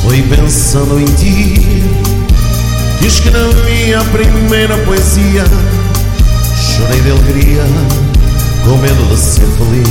Oi, 0.06 0.22
pensa 0.22 0.61
pensando 0.72 0.98
em 0.98 1.04
ti. 1.04 1.84
Diz 2.98 3.20
que 3.20 3.28
na 3.28 3.46
minha 3.66 4.02
primeira 4.04 4.74
poesia 4.78 5.44
Chorei 6.56 6.98
de 7.02 7.10
alegria 7.10 7.62
Com 8.64 8.78
medo 8.78 9.06
de 9.10 9.20
ser 9.20 9.44
feliz. 9.48 9.88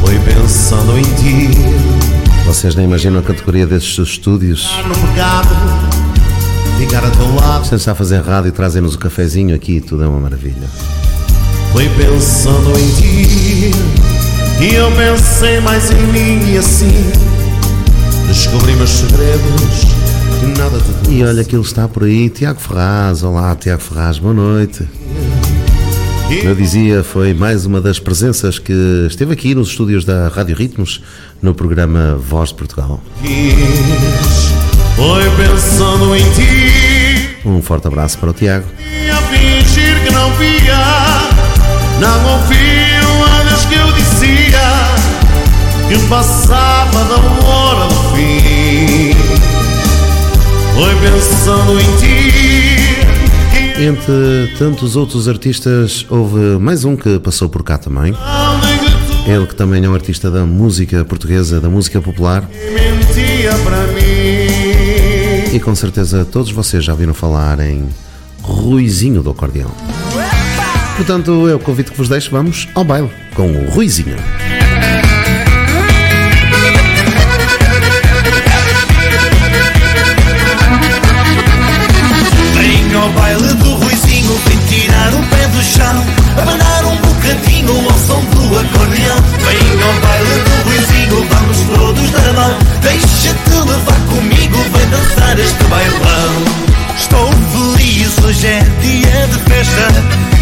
Foi 0.00 0.18
pensando 0.18 0.98
em 0.98 1.02
ti. 1.02 1.48
Vocês 2.44 2.74
nem 2.74 2.86
imaginam 2.86 3.20
a 3.20 3.22
categoria 3.22 3.68
destes 3.68 3.98
estúdios. 3.98 4.68
Vocês 7.60 7.82
está 7.82 7.92
a 7.92 7.94
fazer 7.94 8.20
rádio 8.20 8.48
e 8.48 8.52
trazem-nos 8.52 8.96
o 8.96 8.98
cafezinho 8.98 9.54
aqui, 9.54 9.80
tudo 9.80 10.02
é 10.02 10.08
uma 10.08 10.18
maravilha. 10.18 10.68
Foi 11.70 11.88
pensando 11.90 12.76
em 12.76 12.88
ti. 12.96 13.70
E 14.60 14.74
eu 14.74 14.90
pensei 14.90 15.60
mais 15.60 15.88
em 15.92 16.02
mim 16.08 16.52
e 16.52 16.58
assim 16.58 17.37
Descobri 18.28 18.76
meus 18.76 18.90
segredos 18.90 19.84
Que 20.38 20.46
nada 20.60 20.78
te 20.78 21.10
E 21.10 21.24
olha 21.24 21.42
que 21.42 21.56
ele 21.56 21.62
está 21.62 21.88
por 21.88 22.04
aí, 22.04 22.28
Tiago 22.28 22.60
Ferraz. 22.60 23.22
Olá, 23.22 23.56
Tiago 23.56 23.80
Ferraz, 23.80 24.18
boa 24.18 24.34
noite. 24.34 24.86
Eu 26.44 26.54
dizia, 26.54 27.02
foi 27.02 27.32
mais 27.32 27.64
uma 27.64 27.80
das 27.80 27.98
presenças 27.98 28.58
que 28.58 29.06
esteve 29.08 29.32
aqui 29.32 29.54
nos 29.54 29.68
estúdios 29.68 30.04
da 30.04 30.28
Rádio 30.28 30.54
Ritmos, 30.54 31.02
no 31.40 31.54
programa 31.54 32.16
Voz 32.16 32.50
de 32.50 32.56
Portugal. 32.56 33.00
Um 37.46 37.62
forte 37.62 37.86
abraço 37.86 38.18
para 38.18 38.28
o 38.28 38.32
Tiago. 38.34 38.66
E 38.78 39.10
a 39.10 39.16
fingir 39.16 40.04
que 40.04 40.12
não 40.12 40.30
via 40.32 41.30
Não 41.98 42.32
ouviam 42.34 43.24
as 43.54 43.64
que 43.64 43.74
eu 43.74 43.90
dizia 43.92 44.60
Que 45.88 45.98
passava 46.08 47.04
da 47.04 47.46
hora 47.46 47.57
Foi 50.78 50.94
pensando 51.00 51.72
em 51.80 51.96
ti 51.96 53.82
Entre 53.82 54.54
tantos 54.56 54.94
outros 54.94 55.26
artistas, 55.26 56.06
houve 56.08 56.38
mais 56.60 56.84
um 56.84 56.94
que 56.94 57.18
passou 57.18 57.48
por 57.48 57.64
cá 57.64 57.76
também. 57.76 58.14
Ele 59.26 59.44
que 59.44 59.56
também 59.56 59.84
é 59.84 59.88
um 59.88 59.94
artista 59.94 60.30
da 60.30 60.46
música 60.46 61.04
portuguesa, 61.04 61.60
da 61.60 61.68
música 61.68 62.00
popular. 62.00 62.48
E 65.52 65.58
com 65.58 65.74
certeza 65.74 66.24
todos 66.24 66.52
vocês 66.52 66.84
já 66.84 66.92
ouviram 66.92 67.12
falar 67.12 67.58
em 67.58 67.88
Ruizinho 68.40 69.20
do 69.20 69.30
Acordeão. 69.30 69.72
Portanto, 70.96 71.48
é 71.48 71.56
o 71.56 71.58
convite 71.58 71.90
que 71.90 71.98
vos 71.98 72.08
deixo. 72.08 72.30
Vamos 72.30 72.68
ao 72.72 72.84
baile 72.84 73.10
com 73.34 73.50
o 73.50 73.68
Ruizinho. 73.68 74.16
Ao 83.08 83.12
baile 83.12 83.54
do 83.54 83.74
Ruizinho, 83.74 84.38
vem 84.46 84.58
tirar 84.68 85.14
o 85.14 85.22
pé 85.28 85.48
do 85.48 85.62
chão, 85.62 86.04
abanar 86.40 86.84
um 86.84 86.96
bocadinho 86.96 87.72
ao 87.72 87.98
som 87.98 88.20
do 88.24 88.58
acordeão. 88.58 89.16
Vem 89.38 89.82
ao 89.82 90.00
baile 90.00 90.42
do 90.44 90.68
Ruizinho, 90.68 91.26
vamos 91.30 91.58
todos 91.74 92.10
da 92.10 92.32
mão, 92.34 92.58
deixa-te 92.82 93.50
levar 93.50 94.00
comigo, 94.08 94.56
vem 94.56 94.88
dançar 94.90 95.38
este 95.38 95.64
bailão. 95.64 96.32
Estou 96.96 97.30
feliz, 97.52 98.18
hoje 98.24 98.46
é 98.46 98.60
dia 98.82 99.26
de 99.28 99.38
festa, 99.50 99.88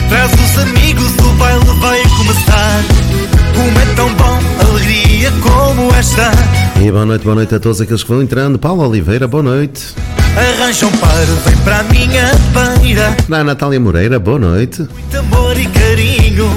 traz 0.09 0.33
os 0.33 0.59
amigos, 0.63 1.13
o 1.25 1.33
baile 1.35 1.65
vai 1.81 2.03
começar. 2.17 2.85
Como 3.55 3.79
é 3.79 3.95
tão 3.95 4.13
bom, 4.15 4.39
alegria 4.69 5.33
como 5.41 5.95
esta. 5.95 6.31
E 6.81 6.91
boa 6.91 7.07
noite, 7.07 7.23
boa 7.23 7.37
noite 7.37 7.55
a 7.55 7.61
todos 7.61 7.81
aqueles 7.81 8.03
que 8.03 8.09
vão 8.09 8.23
entrando. 8.23 8.59
Paulo 8.59 8.87
Oliveira, 8.87 9.27
boa 9.27 9.43
noite. 9.43 9.95
Arranja 10.37 10.87
um 10.87 10.93
par, 10.99 11.25
vem 11.47 11.57
para 11.65 11.79
a 11.79 11.83
minha 11.85 12.31
beira. 12.79 13.17
Da 13.27 13.43
Natália 13.43 13.81
Moreira, 13.81 14.19
boa 14.19 14.39
noite. 14.39 14.83
Muito 14.83 15.17
amor 15.17 15.59
e 15.59 15.67
carinho. 15.67 16.51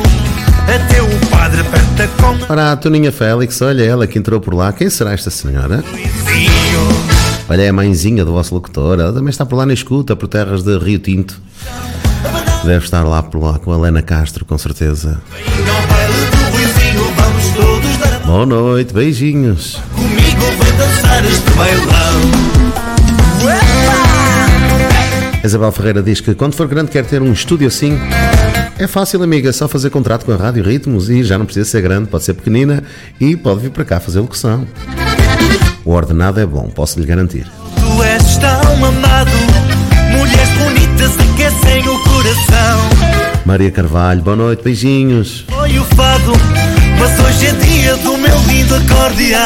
Até 0.64 1.02
o 1.02 1.28
padre 1.28 1.62
aperta 1.62 2.08
com 2.22 2.38
Para 2.46 2.74
a 2.74 2.76
Toninha 2.76 3.12
Félix, 3.12 3.62
olha 3.62 3.84
ela 3.84 4.06
que 4.06 4.20
entrou 4.20 4.42
por 4.42 4.54
lá. 4.54 4.74
Quem 4.74 4.90
será 4.90 5.14
esta 5.14 5.30
senhora? 5.30 5.78
o 5.80 5.96
vizinho. 5.96 6.50
Olha, 7.48 7.62
é 7.62 7.70
a 7.70 7.74
mãezinha 7.74 8.26
do 8.26 8.34
vosso 8.34 8.54
locutor. 8.54 9.00
Ela 9.00 9.14
também 9.14 9.30
está 9.30 9.46
por 9.46 9.56
lá 9.56 9.66
na 9.66 9.74
escuta, 9.74 10.14
por 10.14 10.28
terras 10.28 10.62
de 10.62 10.78
Rio 10.78 11.00
Tinto. 11.00 11.42
Deve 12.66 12.84
estar 12.84 13.04
lá 13.04 13.24
por 13.24 13.42
lá 13.42 13.60
com 13.60 13.72
a 13.72 13.78
Helena 13.78 14.02
Castro, 14.02 14.44
com 14.44 14.58
certeza. 14.58 15.22
Boa 18.26 18.46
noite, 18.46 18.94
beijinhos. 18.94 19.80
comigo, 19.96 20.64
vem 20.64 20.78
dançar 20.78 21.24
este 21.24 21.50
bailão. 21.52 22.59
Isabel 25.44 25.72
Ferreira 25.72 26.04
diz 26.04 26.20
que 26.20 26.36
quando 26.36 26.54
for 26.54 26.68
grande 26.68 26.92
quer 26.92 27.06
ter 27.06 27.22
um 27.22 27.32
estúdio 27.32 27.68
assim. 27.68 27.98
É 28.78 28.88
fácil, 28.88 29.22
amiga, 29.24 29.50
é 29.50 29.52
só 29.52 29.68
fazer 29.68 29.90
contrato 29.90 30.26
com 30.26 30.32
a 30.32 30.36
Rádio 30.36 30.64
Ritmos 30.64 31.10
e 31.10 31.24
já 31.24 31.38
não 31.38 31.46
precisa 31.46 31.70
ser 31.70 31.82
grande, 31.82 32.08
pode 32.10 32.24
ser 32.24 32.34
pequenina 32.34 32.84
e 33.20 33.36
pode 33.36 33.62
vir 33.62 33.72
para 33.72 33.84
cá 33.84 34.00
fazer 34.00 34.20
locução. 34.20 34.66
O 35.84 35.92
ordenado 35.92 36.40
é 36.40 36.46
bom, 36.46 36.70
posso 36.70 37.00
lhe 37.00 37.06
garantir. 37.06 37.48
Tu 37.76 38.04
és 38.04 38.38
tão 38.38 38.86
amado, 38.86 39.32
mulheres 40.12 40.50
bonitas 40.58 41.12
aquecem 41.20 41.88
o 41.88 41.98
coração. 42.04 42.80
Maria 43.46 43.72
Carvalho, 43.72 44.22
boa 44.22 44.36
noite, 44.36 44.64
beijinhos. 44.64 45.46
Foi 45.50 45.80
o 45.80 45.84
fado, 45.96 46.34
mas 47.00 47.20
hoje 47.20 47.48
é 47.48 47.52
dia 47.54 47.98
do 47.98 48.18
meu 48.18 48.38
lindo 48.48 48.76
acordeão. 48.76 49.40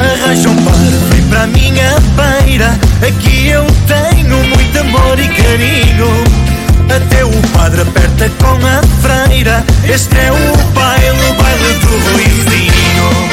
Arranja 0.00 0.48
um 0.48 0.56
par, 0.64 0.74
vem 1.10 1.11
para 1.32 1.44
a 1.44 1.46
minha 1.46 1.96
beira. 2.14 2.78
Aqui 3.00 3.48
eu 3.48 3.64
tenho 3.86 4.36
muito 4.36 4.78
amor 4.78 5.18
e 5.18 5.28
carinho. 5.28 6.24
Até 6.94 7.24
o 7.24 7.32
padre 7.54 7.80
aperta 7.80 8.30
com 8.38 8.58
a 8.66 8.82
freira. 9.00 9.64
Este 9.84 10.14
é 10.18 10.30
o 10.30 10.56
baile, 10.74 11.08
o 11.08 11.34
baile 11.34 11.74
do 11.80 12.12
Ruizinho. 12.12 13.31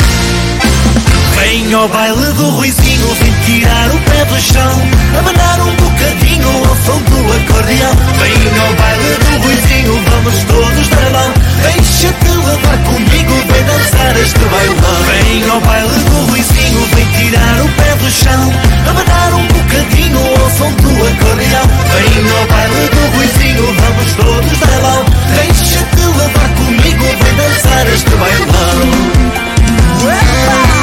Vem 1.69 1.77
ao 1.77 1.87
baile 1.87 2.33
do 2.33 2.49
Ruizinho, 2.49 3.13
vem 3.21 3.31
tirar 3.45 3.91
o 3.91 3.99
pé 3.99 4.25
do 4.25 4.41
chão, 4.41 4.73
abanar 5.19 5.61
um 5.61 5.75
bocadinho 5.75 6.49
ao 6.67 6.75
som 6.77 6.99
do 6.99 7.31
acordeão. 7.31 7.93
Vem 8.17 8.59
ao 8.59 8.73
baile 8.73 9.17
do 9.19 9.43
Ruizinho, 9.43 10.03
vamos 10.09 10.43
todos 10.45 10.89
mão, 11.11 11.31
deixa-te 11.61 12.27
levar 12.27 12.77
comigo, 12.85 13.33
vem 13.51 13.63
dançar 13.65 14.17
este 14.17 14.39
bailão. 14.45 15.03
Vem 15.05 15.47
ao 15.47 15.61
baile 15.61 15.99
do 16.05 16.31
Ruizinho, 16.31 16.87
vem 16.95 17.05
tirar 17.05 17.61
o 17.61 17.69
pé 17.69 17.95
do 17.97 18.09
chão, 18.09 18.51
abanar 18.89 19.33
um 19.35 19.45
bocadinho 19.45 20.19
ao 20.41 20.49
som 20.49 20.71
do 20.71 20.89
acordeão. 20.89 21.67
Vem 21.93 22.31
ao 22.35 22.47
baile 22.47 22.89
do 22.89 23.15
Ruizinho, 23.15 23.75
vamos 23.75 24.13
todos 24.13 24.59
mão, 24.81 25.05
deixa-te 25.35 26.01
levar 26.17 26.49
comigo, 26.49 27.05
vem 27.23 27.35
dançar 27.35 27.87
este 27.93 28.09
bailão. 28.15 29.29
Vem 30.01 30.78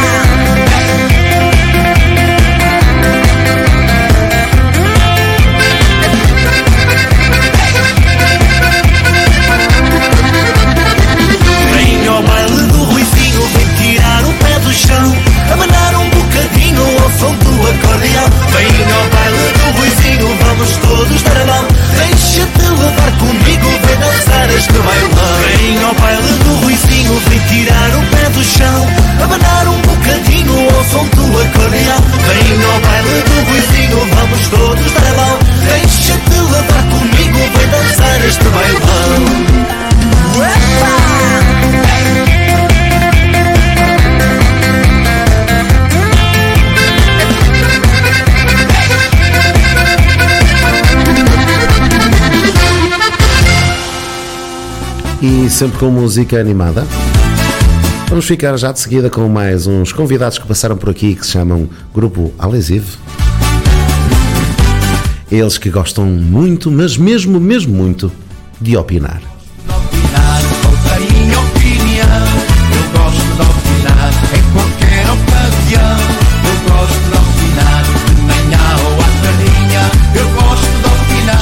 chão, 14.77 15.17
abanar 15.51 15.95
um 15.97 16.11
bocadinho 16.11 16.83
ao 17.03 17.11
som 17.19 17.35
do 17.35 17.51
acordeão. 17.67 18.29
Vem 18.53 18.69
ao 18.93 19.09
baile 19.09 19.53
do 19.57 19.67
Ruizinho, 19.79 20.29
vamos 20.43 20.77
todos 20.77 21.23
dar 21.23 21.41
a 21.41 21.47
mão, 21.47 21.65
deixa-te 21.97 22.61
levar 22.61 23.13
comigo, 23.19 23.69
vem 23.87 23.97
dançar 23.97 24.51
este 24.51 24.73
bailão. 24.73 25.37
Vem 25.57 25.83
ao 25.83 25.95
baile 25.95 26.33
do 26.45 26.55
Ruizinho, 26.57 27.19
vem 27.29 27.41
tirar 27.49 27.91
o 27.97 28.03
pé 28.15 28.29
do 28.31 28.45
chão, 28.45 28.87
abanar 29.25 29.67
um 29.67 29.81
bocadinho 29.81 30.69
ao 30.77 30.85
som 30.85 31.07
do 31.07 31.41
acordeão. 31.41 32.01
Vem 32.29 32.65
ao 32.65 32.81
baile 32.81 33.23
do 33.23 33.37
Ruizinho, 33.49 33.99
vamos 34.15 34.49
todos 34.49 34.93
dar 34.93 35.07
a 35.07 35.15
mão, 35.15 35.39
deixa-te 35.65 36.37
levar 36.53 36.83
comigo, 36.91 37.39
vem 37.57 37.69
dançar 37.69 38.25
este 38.27 38.45
bailão. 38.45 39.57
Sempre 55.57 55.79
com 55.79 55.91
música 55.91 56.39
animada. 56.39 56.87
Vamos 58.11 58.27
ficar 58.27 58.59
já 58.59 58.73
de 58.73 58.79
seguida 58.79 59.09
com 59.09 59.27
mais 59.27 59.67
uns 59.67 59.91
convidados 59.91 60.37
que 60.39 60.47
passaram 60.47 60.77
por 60.77 60.91
aqui 60.91 61.15
que 61.15 61.25
se 61.25 61.33
chamam 61.33 61.67
Grupo 61.95 62.31
Alesive. 62.39 62.99
Eles 65.33 65.57
que 65.57 65.71
gostam 65.71 66.05
muito, 66.05 66.71
mas 66.71 66.99
mesmo, 66.99 67.41
mesmo 67.41 67.75
muito, 67.75 68.13
de 68.61 68.77
opinar. 68.77 69.23
de 69.23 69.67
opinar 69.67 70.43
em 71.15 71.33
opinar, 71.33 72.27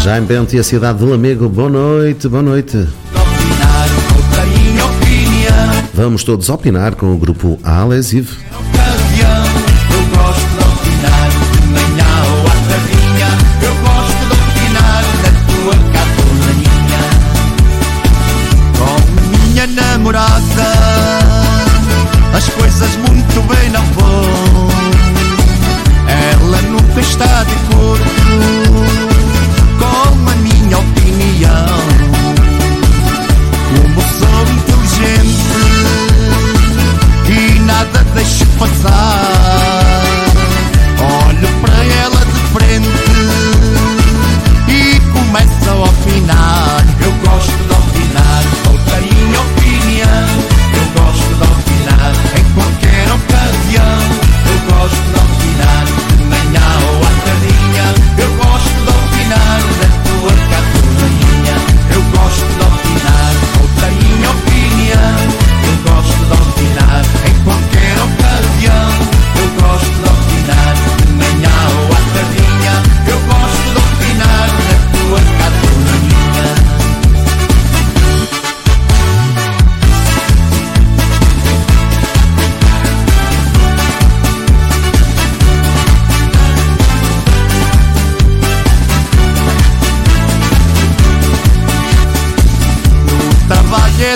Jaime 0.05 0.27
Bento 0.29 0.55
e 0.55 0.61
a 0.61 0.63
cidade 0.63 1.01
do 1.01 1.07
Lamego, 1.07 1.49
boa 1.49 1.69
noite, 1.69 2.29
boa 2.29 2.43
noite. 2.43 2.87
Vamos 5.95 6.25
todos 6.25 6.49
opinar 6.49 6.97
com 6.97 7.15
o 7.15 7.17
Grupo 7.17 7.57
Alesive. 7.63 8.44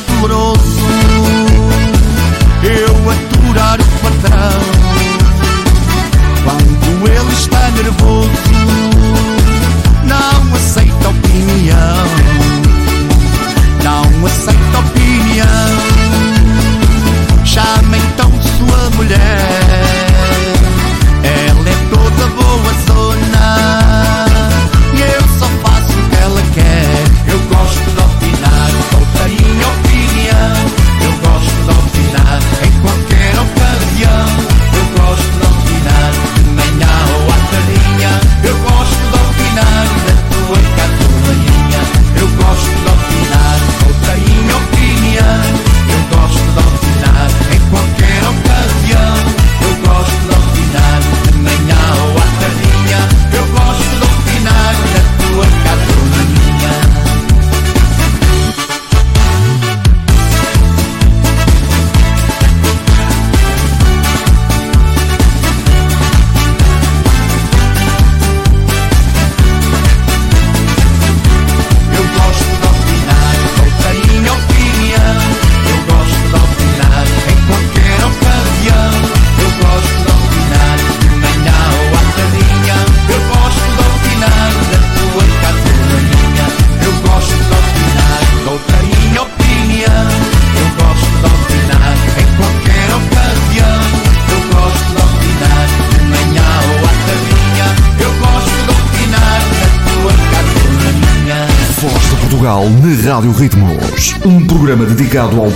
Trabalho 0.02 0.37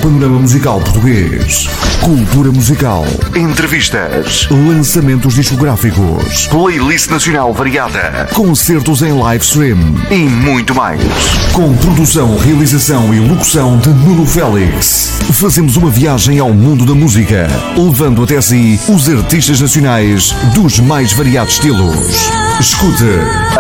panorama 0.03 0.41
musical 0.41 0.81
português. 0.81 1.69
Cultura 2.01 2.51
musical. 2.51 3.07
Entrevistas. 3.37 4.49
Lançamentos 4.51 5.35
discográficos. 5.35 6.49
Playlist 6.49 7.09
nacional 7.09 7.55
variada. 7.55 8.29
Concertos 8.35 9.01
em 9.03 9.13
live 9.13 9.45
stream. 9.45 9.79
E 10.11 10.17
muito 10.17 10.75
mais. 10.75 11.01
Com 11.53 11.73
produção, 11.77 12.37
realização 12.37 13.15
e 13.15 13.21
locução 13.21 13.79
de 13.79 13.91
Nuno 13.91 14.27
Félix. 14.27 15.21
Fazemos 15.35 15.77
uma 15.77 15.89
viagem 15.89 16.41
ao 16.41 16.53
mundo 16.53 16.85
da 16.85 16.97
música. 16.97 17.47
Levando 17.77 18.25
até 18.25 18.41
si 18.41 18.81
os 18.89 19.09
artistas 19.09 19.61
nacionais 19.61 20.35
dos 20.53 20.81
mais 20.81 21.13
variados 21.13 21.55
estilos. 21.55 22.52
Escute 22.61 23.05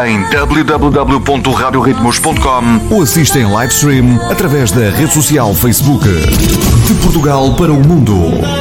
em 0.06 0.22
www.radioritmos.com 0.30 2.94
ou 2.94 3.02
assista 3.02 3.38
em 3.38 3.50
live 3.50 3.72
stream 3.72 4.20
através 4.30 4.70
da 4.70 4.90
rede 4.90 5.12
social 5.12 5.54
Facebook. 5.54 6.06
De 6.06 6.94
Portugal 7.02 7.54
para 7.54 7.72
o 7.72 7.86
mundo. 7.86 8.14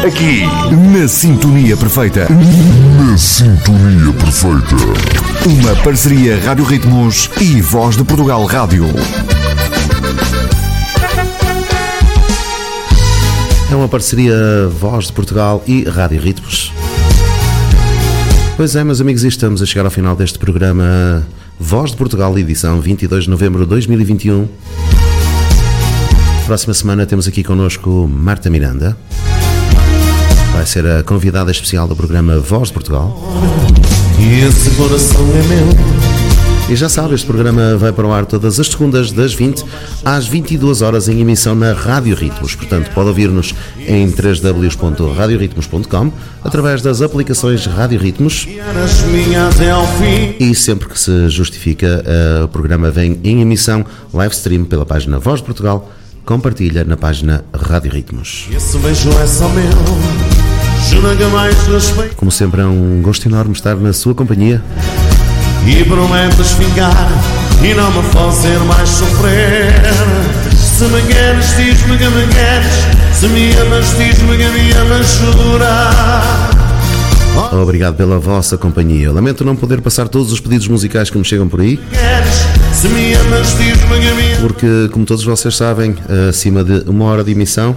Aqui, 0.06 0.42
na 0.98 1.08
Sintonia 1.08 1.78
Perfeita. 1.78 2.28
Na 2.30 3.18
sintonia 3.18 4.14
perfeita. 4.14 4.76
Uma 5.46 5.76
parceria 5.84 6.40
Rádio 6.44 6.66
Ritmos 6.66 7.30
e 7.40 7.62
Voz 7.62 7.96
de 7.98 8.04
Portugal 8.04 8.44
Rádio. 8.46 8.86
É 13.72 13.76
uma 13.76 13.88
parceria 13.88 14.68
Voz 14.70 15.06
de 15.06 15.14
Portugal 15.14 15.64
e 15.66 15.84
Rádio 15.84 16.20
Ritmos. 16.20 16.74
Pois 18.62 18.76
é, 18.76 18.84
meus 18.84 19.02
amigos, 19.02 19.24
e 19.24 19.28
estamos 19.28 19.60
a 19.64 19.66
chegar 19.66 19.86
ao 19.86 19.90
final 19.90 20.16
deste 20.16 20.38
programa 20.38 21.26
Voz 21.60 21.90
de 21.90 21.98
Portugal, 21.98 22.38
edição 22.38 22.80
22 22.80 23.24
de 23.24 23.30
novembro 23.32 23.64
de 23.64 23.70
2021. 23.70 24.48
Próxima 26.46 26.72
semana 26.76 27.08
temos 27.08 27.28
aqui 27.28 27.44
connosco 27.44 28.08
Marta 28.08 28.52
Miranda. 28.52 28.96
Vai 30.54 30.68
ser 30.68 30.86
a 30.86 31.02
convidada 31.02 31.50
especial 31.50 31.88
do 31.88 31.96
programa 31.96 32.40
Voz 32.40 32.68
de 32.68 32.76
Portugal. 32.76 33.20
Esse 34.20 34.70
coração 34.76 35.22
é 35.22 35.42
meu, 35.48 36.11
E 36.72 36.76
já 36.78 36.88
sabe, 36.88 37.16
este 37.16 37.28
programa 37.28 37.76
vai 37.76 37.92
para 37.92 38.08
o 38.08 38.14
ar 38.14 38.26
todas 38.26 38.58
as 38.58 38.68
segundas, 38.68 39.12
das 39.12 39.34
20 39.34 39.66
às 40.06 40.26
22 40.26 40.82
horas, 40.82 41.10
em 41.10 41.20
emissão 41.20 41.54
na 41.54 41.74
Rádio 41.74 42.16
Ritmos. 42.16 42.56
Portanto, 42.56 42.90
pode 42.92 43.10
ouvir-nos 43.10 43.54
em 43.78 44.10
www.radioritmos.com, 44.10 46.14
através 46.42 46.82
das 46.82 47.02
aplicações 47.02 47.66
Rádio 47.66 48.00
Ritmos. 48.00 48.48
E 50.40 50.56
sempre 50.56 50.88
que 50.88 50.98
se 50.98 51.28
justifica, 51.28 52.06
eh, 52.06 52.44
o 52.46 52.48
programa 52.48 52.90
vem 52.90 53.20
em 53.22 53.42
emissão 53.42 53.86
live 54.14 54.34
stream 54.34 54.64
pela 54.64 54.86
página 54.86 55.20
Voz 55.20 55.42
de 55.42 55.48
Portugal. 55.48 55.92
Compartilha 56.24 56.86
na 56.86 56.96
página 56.96 57.44
Rádio 57.54 57.92
Ritmos. 57.92 58.48
Esse 58.50 58.78
beijo 58.78 59.10
é 59.22 59.28
só 59.28 59.50
meu. 59.50 59.68
Como 62.16 62.32
sempre, 62.32 62.62
é 62.62 62.66
um 62.66 63.02
gosto 63.02 63.28
enorme 63.28 63.52
estar 63.52 63.76
na 63.76 63.92
sua 63.92 64.16
companhia. 64.16 64.64
E 65.66 65.84
prometes 65.86 66.52
ficar 66.54 67.08
e 67.64 67.74
não 67.74 67.92
me 67.92 68.04
fazer 68.10 68.58
mais 68.60 68.90
sofrer. 68.90 69.74
Se 70.56 70.86
me 70.86 71.02
queres, 71.04 71.56
diz-me 71.56 71.98
que 71.98 72.08
me 72.08 72.28
queres. 72.28 72.74
Se 73.14 73.28
me 73.28 73.54
amas, 73.58 73.96
diz-me 73.98 74.38
que 74.38 74.50
me 74.50 74.72
amas, 74.74 75.20
jura. 75.20 75.92
Obrigado 77.62 77.96
pela 77.96 78.20
vossa 78.20 78.58
companhia. 78.58 79.12
Lamento 79.12 79.46
não 79.46 79.56
poder 79.56 79.82
passar 79.82 80.08
todos 80.08 80.32
os 80.32 80.40
pedidos 80.40 80.68
musicais 80.68 81.10
que 81.10 81.18
me 81.18 81.24
chegam 81.24 81.48
por 81.48 81.62
aí, 81.62 81.80
porque, 84.42 84.90
como 84.92 85.06
todos 85.06 85.24
vocês 85.24 85.56
sabem, 85.56 85.96
acima 86.30 86.64
de 86.64 86.90
uma 86.90 87.06
hora 87.06 87.24
de 87.24 87.32
emissão, 87.32 87.76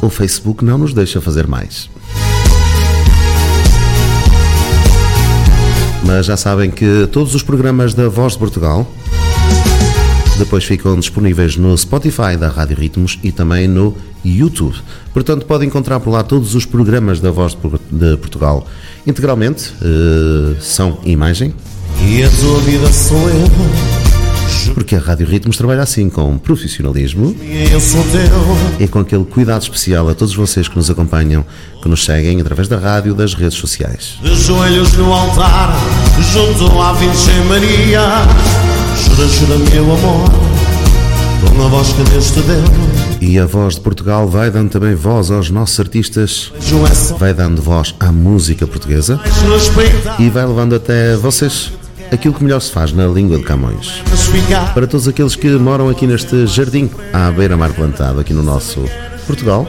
o 0.00 0.10
Facebook 0.10 0.64
não 0.64 0.78
nos 0.78 0.92
deixa 0.92 1.20
fazer 1.20 1.46
mais. 1.46 1.88
Mas 6.04 6.26
já 6.26 6.36
sabem 6.36 6.70
que 6.70 7.08
todos 7.12 7.34
os 7.34 7.42
programas 7.42 7.94
da 7.94 8.08
Voz 8.08 8.32
de 8.34 8.38
Portugal 8.38 8.86
depois 10.38 10.64
ficam 10.64 10.98
disponíveis 10.98 11.56
no 11.56 11.76
Spotify 11.76 12.36
da 12.38 12.48
Rádio 12.48 12.76
Ritmos 12.76 13.18
e 13.22 13.30
também 13.30 13.68
no 13.68 13.94
YouTube. 14.24 14.74
Portanto, 15.12 15.46
podem 15.46 15.68
encontrar 15.68 16.00
por 16.00 16.10
lá 16.10 16.22
todos 16.22 16.54
os 16.54 16.64
programas 16.64 17.20
da 17.20 17.30
Voz 17.30 17.52
de 17.52 17.58
Por- 17.58 17.78
de 17.90 18.16
Portugal 18.16 18.66
integralmente, 19.06 19.72
som 20.60 20.98
e 21.04 21.12
imagem, 21.12 21.54
E 22.00 22.22
a 22.22 22.28
tua 22.30 22.58
vida 22.60 22.90
sou 22.92 23.28
eu. 23.28 24.01
Porque 24.74 24.96
a 24.96 24.98
Rádio 24.98 25.26
Ritmos 25.26 25.56
trabalha 25.56 25.82
assim, 25.82 26.08
com 26.08 26.38
profissionalismo 26.38 27.34
E 27.40 28.84
e 28.84 28.88
com 28.88 29.00
aquele 29.00 29.24
cuidado 29.24 29.62
especial 29.62 30.08
a 30.08 30.14
todos 30.14 30.34
vocês 30.34 30.68
que 30.68 30.76
nos 30.76 30.90
acompanham, 30.90 31.44
que 31.82 31.88
nos 31.88 32.04
seguem 32.04 32.40
através 32.40 32.68
da 32.68 32.78
rádio, 32.78 33.14
das 33.14 33.34
redes 33.34 33.58
sociais. 33.58 34.18
De 34.22 34.34
joelhos 34.34 34.92
no 34.94 35.12
altar, 35.12 35.74
junto 36.32 36.80
à 36.80 36.92
Virgem 36.92 37.44
Maria. 37.48 38.02
Jura, 38.96 39.28
jura, 39.28 39.58
meu 39.70 39.84
amor, 39.84 40.30
com 41.56 41.64
a 41.64 41.68
voz 41.68 41.92
que 41.92 42.02
Deus 42.04 42.30
te 42.30 42.40
deu. 42.40 42.62
E 43.20 43.38
a 43.38 43.46
Voz 43.46 43.76
de 43.76 43.80
Portugal 43.80 44.28
vai 44.28 44.50
dando 44.50 44.70
também 44.70 44.94
voz 44.94 45.30
aos 45.30 45.48
nossos 45.50 45.78
artistas, 45.78 46.52
vai 47.18 47.32
dando 47.32 47.62
voz 47.62 47.94
à 48.00 48.10
música 48.10 48.66
portuguesa 48.66 49.20
e 50.18 50.28
vai 50.28 50.44
levando 50.44 50.74
até 50.74 51.14
vocês 51.16 51.72
aquilo 52.12 52.34
que 52.34 52.44
melhor 52.44 52.60
se 52.60 52.70
faz 52.70 52.92
na 52.92 53.06
língua 53.06 53.38
de 53.38 53.44
Camões. 53.44 54.02
Para 54.74 54.86
todos 54.86 55.08
aqueles 55.08 55.34
que 55.34 55.48
moram 55.48 55.88
aqui 55.88 56.06
neste 56.06 56.46
jardim, 56.46 56.90
à 57.12 57.30
beira-mar 57.30 57.72
plantado, 57.72 58.20
aqui 58.20 58.34
no 58.34 58.42
nosso 58.42 58.84
Portugal, 59.26 59.66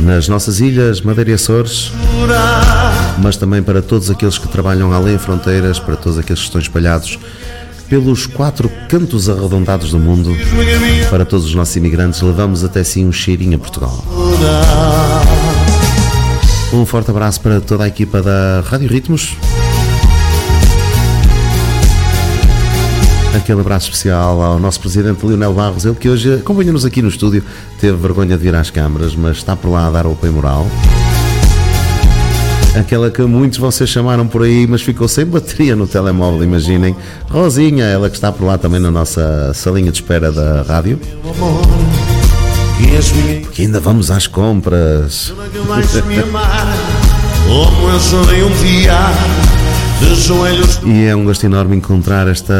nas 0.00 0.28
nossas 0.28 0.60
ilhas, 0.60 1.00
Madeira 1.00 1.30
e 1.30 1.34
Açores, 1.34 1.90
mas 3.18 3.36
também 3.36 3.62
para 3.62 3.80
todos 3.80 4.10
aqueles 4.10 4.36
que 4.36 4.46
trabalham 4.48 4.92
além 4.92 5.18
fronteiras, 5.18 5.78
para 5.78 5.96
todos 5.96 6.18
aqueles 6.18 6.40
que 6.40 6.46
estão 6.46 6.60
espalhados 6.60 7.18
pelos 7.88 8.26
quatro 8.26 8.70
cantos 8.86 9.30
arredondados 9.30 9.90
do 9.90 9.98
mundo, 9.98 10.36
para 11.08 11.24
todos 11.24 11.46
os 11.46 11.54
nossos 11.54 11.74
imigrantes, 11.74 12.20
levamos 12.20 12.62
até 12.62 12.84
sim 12.84 13.06
um 13.06 13.12
cheirinho 13.12 13.56
a 13.56 13.58
Portugal. 13.58 14.04
Um 16.70 16.84
forte 16.84 17.10
abraço 17.10 17.40
para 17.40 17.62
toda 17.62 17.84
a 17.84 17.88
equipa 17.88 18.20
da 18.20 18.62
Rádio 18.68 18.90
Ritmos. 18.90 19.34
Aquele 23.34 23.60
abraço 23.60 23.86
especial 23.86 24.40
ao 24.42 24.58
nosso 24.58 24.80
presidente 24.80 25.24
Leonel 25.24 25.52
Barros, 25.52 25.84
ele 25.84 25.94
que 25.94 26.08
hoje 26.08 26.34
acompanha-nos 26.34 26.84
aqui 26.84 27.00
no 27.02 27.08
estúdio, 27.08 27.42
teve 27.80 27.96
vergonha 27.96 28.36
de 28.36 28.42
vir 28.42 28.54
às 28.54 28.70
câmaras, 28.70 29.14
mas 29.14 29.36
está 29.36 29.54
por 29.54 29.70
lá 29.70 29.86
a 29.86 29.90
dar 29.90 30.06
o 30.06 30.12
apoio 30.12 30.32
moral. 30.32 30.66
Aquela 32.78 33.10
que 33.10 33.22
muitos 33.22 33.58
vocês 33.58 33.88
chamaram 33.88 34.26
por 34.26 34.42
aí, 34.42 34.66
mas 34.66 34.82
ficou 34.82 35.08
sem 35.08 35.24
bateria 35.26 35.74
no 35.74 35.86
telemóvel, 35.86 36.44
imaginem. 36.44 36.94
Rosinha, 37.28 37.84
ela 37.84 38.08
que 38.08 38.16
está 38.16 38.30
por 38.30 38.44
lá 38.44 38.56
também 38.56 38.80
na 38.80 38.90
nossa 38.90 39.52
salinha 39.54 39.90
de 39.90 39.98
espera 39.98 40.30
da 40.30 40.62
rádio. 40.62 40.98
Que 43.52 43.62
ainda 43.62 43.80
vamos 43.80 44.10
às 44.10 44.26
compras. 44.26 45.32
Como 47.46 47.90
eu 47.90 48.00
chorei 48.00 48.42
um 48.44 48.50
de 49.98 50.14
joelhos 50.14 50.80
E 50.84 51.04
é 51.04 51.14
um 51.14 51.24
gosto 51.24 51.44
enorme 51.44 51.76
encontrar 51.76 52.28
esta 52.28 52.54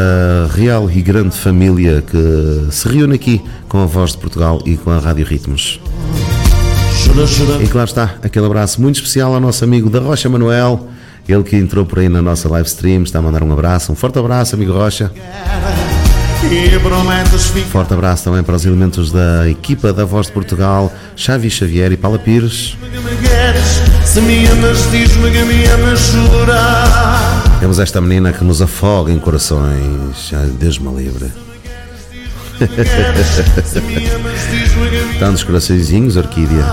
real 0.53 0.89
e 0.89 1.01
grande 1.01 1.35
família 1.35 2.03
que 2.05 2.67
se 2.71 2.87
reúne 2.87 3.15
aqui 3.15 3.41
com 3.67 3.81
a 3.81 3.85
Voz 3.85 4.11
de 4.11 4.17
Portugal 4.17 4.61
e 4.65 4.75
com 4.77 4.91
a 4.91 4.99
Rádio 4.99 5.25
Ritmos. 5.25 5.79
E 7.63 7.67
claro 7.67 7.87
está, 7.87 8.15
aquele 8.21 8.45
abraço 8.45 8.81
muito 8.81 8.95
especial 8.95 9.33
ao 9.33 9.39
nosso 9.39 9.63
amigo 9.63 9.89
da 9.89 9.99
Rocha 9.99 10.27
Manuel, 10.29 10.87
ele 11.27 11.43
que 11.43 11.55
entrou 11.55 11.85
por 11.85 11.99
aí 11.99 12.09
na 12.09 12.21
nossa 12.21 12.49
live 12.49 12.67
stream, 12.67 13.03
está 13.03 13.19
a 13.19 13.21
mandar 13.21 13.43
um 13.43 13.51
abraço, 13.51 13.91
um 13.91 13.95
forte 13.95 14.19
abraço, 14.19 14.55
amigo 14.55 14.73
Rocha. 14.73 15.11
Forte 17.65 17.93
abraço 17.93 18.23
também 18.23 18.41
para 18.43 18.55
os 18.55 18.65
elementos 18.65 19.11
da 19.11 19.47
equipa 19.49 19.91
da 19.91 20.05
Voz 20.05 20.27
de 20.27 20.33
Portugal, 20.33 20.91
Xavi 21.15 21.49
Xavier 21.49 21.91
e 21.91 21.97
Paula 21.97 22.17
Pires. 22.17 22.77
Se 24.19 24.25
me 24.25 24.45
amas, 24.47 24.91
diz-me 24.91 25.31
que 25.31 25.43
me 25.43 25.65
amas, 25.67 25.99
jura. 25.99 26.59
Temos 27.59 27.79
esta 27.79 28.01
menina 28.01 28.33
que 28.33 28.43
nos 28.43 28.61
afoga 28.61 29.11
em 29.13 29.19
corações. 29.19 30.31
Ai, 30.33 30.47
Deus 30.59 30.77
me 30.77 30.93
livre. 30.93 31.31
Tantos 35.19 35.43
coraçõezinhos, 35.43 36.17
Orquídea. 36.17 36.65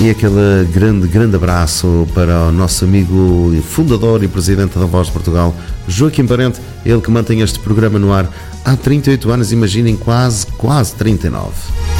E 0.00 0.10
aquele 0.10 0.64
grande, 0.72 1.08
grande 1.08 1.34
abraço 1.34 2.06
para 2.14 2.48
o 2.48 2.52
nosso 2.52 2.84
amigo 2.84 3.52
fundador 3.68 4.22
e 4.22 4.28
presidente 4.28 4.78
da 4.78 4.86
Voz 4.86 5.08
de 5.08 5.12
Portugal, 5.12 5.52
Joaquim 5.88 6.24
Parente, 6.24 6.60
ele 6.86 7.00
que 7.00 7.10
mantém 7.10 7.40
este 7.40 7.58
programa 7.58 7.98
no 7.98 8.12
ar 8.12 8.30
há 8.64 8.76
38 8.76 9.28
anos, 9.30 9.50
imaginem, 9.50 9.96
quase, 9.96 10.46
quase 10.46 10.94
39. 10.94 11.97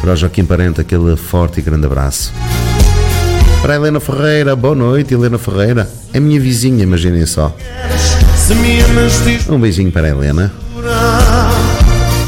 Para 0.00 0.14
o 0.14 0.16
Joaquim 0.16 0.46
Parente, 0.46 0.80
aquele 0.80 1.14
forte 1.14 1.60
e 1.60 1.62
grande 1.62 1.84
abraço. 1.84 2.32
Para 3.60 3.74
a 3.74 3.76
Helena 3.76 4.00
Ferreira, 4.00 4.56
boa 4.56 4.74
noite, 4.74 5.12
Helena 5.12 5.36
Ferreira. 5.36 5.88
É 6.14 6.18
minha 6.18 6.40
vizinha, 6.40 6.82
imaginem 6.82 7.26
só. 7.26 7.54
Um 9.50 9.60
beijinho 9.60 9.92
para 9.92 10.06
a 10.06 10.10
Helena. 10.10 10.50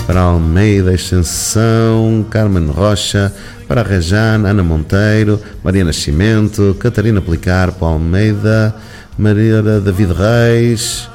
Para 0.07 0.21
Almeida 0.21 0.93
Extensão, 0.93 2.27
Carmen 2.29 2.67
Rocha, 2.67 3.33
para 3.67 3.83
Rejane, 3.83 4.47
Ana 4.47 4.63
Monteiro, 4.63 5.41
Maria 5.65 5.85
Nascimento, 5.85 6.77
Catarina 6.79 7.23
Policarpo, 7.23 7.87
Almeida, 7.87 8.75
Maria 9.17 9.63
David 9.63 10.13
Reis, 10.13 11.09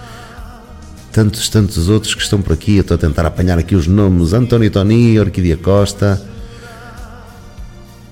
tantos, 1.11 1.47
tantos 1.49 1.87
outros 1.87 2.15
que 2.15 2.23
estão 2.23 2.41
por 2.41 2.53
aqui. 2.53 2.77
Eu 2.77 2.81
estou 2.81 2.95
a 2.95 2.97
tentar 2.97 3.27
apanhar 3.27 3.59
aqui 3.59 3.75
os 3.75 3.85
nomes: 3.85 4.33
António 4.33 4.71
Toni, 4.71 5.19
Orquídea 5.19 5.57
Costa. 5.57 6.19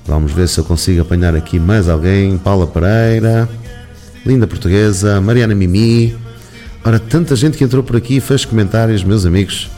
Vamos 0.05 0.31
ver 0.31 0.47
se 0.47 0.59
eu 0.59 0.63
consigo 0.63 1.01
apanhar 1.01 1.35
aqui 1.35 1.59
mais 1.59 1.89
alguém. 1.89 2.37
Paula 2.37 2.67
Pereira, 2.67 3.49
Linda 4.25 4.45
Portuguesa, 4.45 5.19
Mariana 5.19 5.55
Mimi. 5.55 6.15
Ora, 6.83 6.99
tanta 6.99 7.35
gente 7.35 7.57
que 7.57 7.63
entrou 7.63 7.83
por 7.83 7.95
aqui 7.95 8.17
e 8.17 8.21
fez 8.21 8.45
comentários, 8.45 9.03
meus 9.03 9.25
amigos. 9.25 9.69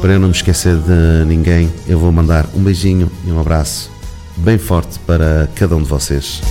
Para 0.00 0.14
eu 0.14 0.20
não 0.20 0.28
me 0.28 0.34
esquecer 0.34 0.76
de 0.76 1.24
ninguém, 1.24 1.72
eu 1.86 1.98
vou 1.98 2.10
mandar 2.10 2.46
um 2.54 2.62
beijinho 2.62 3.10
e 3.24 3.30
um 3.30 3.40
abraço 3.40 3.90
bem 4.36 4.58
forte 4.58 4.98
para 5.00 5.48
cada 5.54 5.76
um 5.76 5.82
de 5.82 5.88
vocês. 5.88 6.42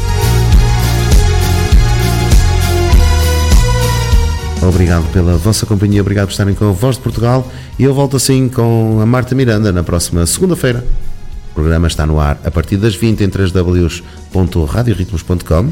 Obrigado 4.62 5.12
pela 5.12 5.38
vossa 5.38 5.66
companhia, 5.66 6.02
obrigado 6.02 6.28
por 6.28 6.32
estarem 6.32 6.54
com 6.54 6.70
a 6.70 6.72
Voz 6.72 6.96
de 6.96 7.02
Portugal 7.02 7.52
e 7.78 7.84
eu 7.84 7.94
volto 7.94 8.16
assim 8.16 8.48
com 8.48 9.00
a 9.02 9.06
Marta 9.06 9.36
Miranda 9.36 9.72
na 9.72 9.84
próxima 9.84 10.26
segunda-feira. 10.26 10.86
O 11.52 11.54
programa 11.54 11.88
está 11.88 12.06
no 12.06 12.20
ar 12.20 12.38
a 12.44 12.52
partir 12.52 12.76
das 12.78 12.96
20 12.96 13.24
em 13.24 13.30
3ws.radioritmos.com 13.30 15.72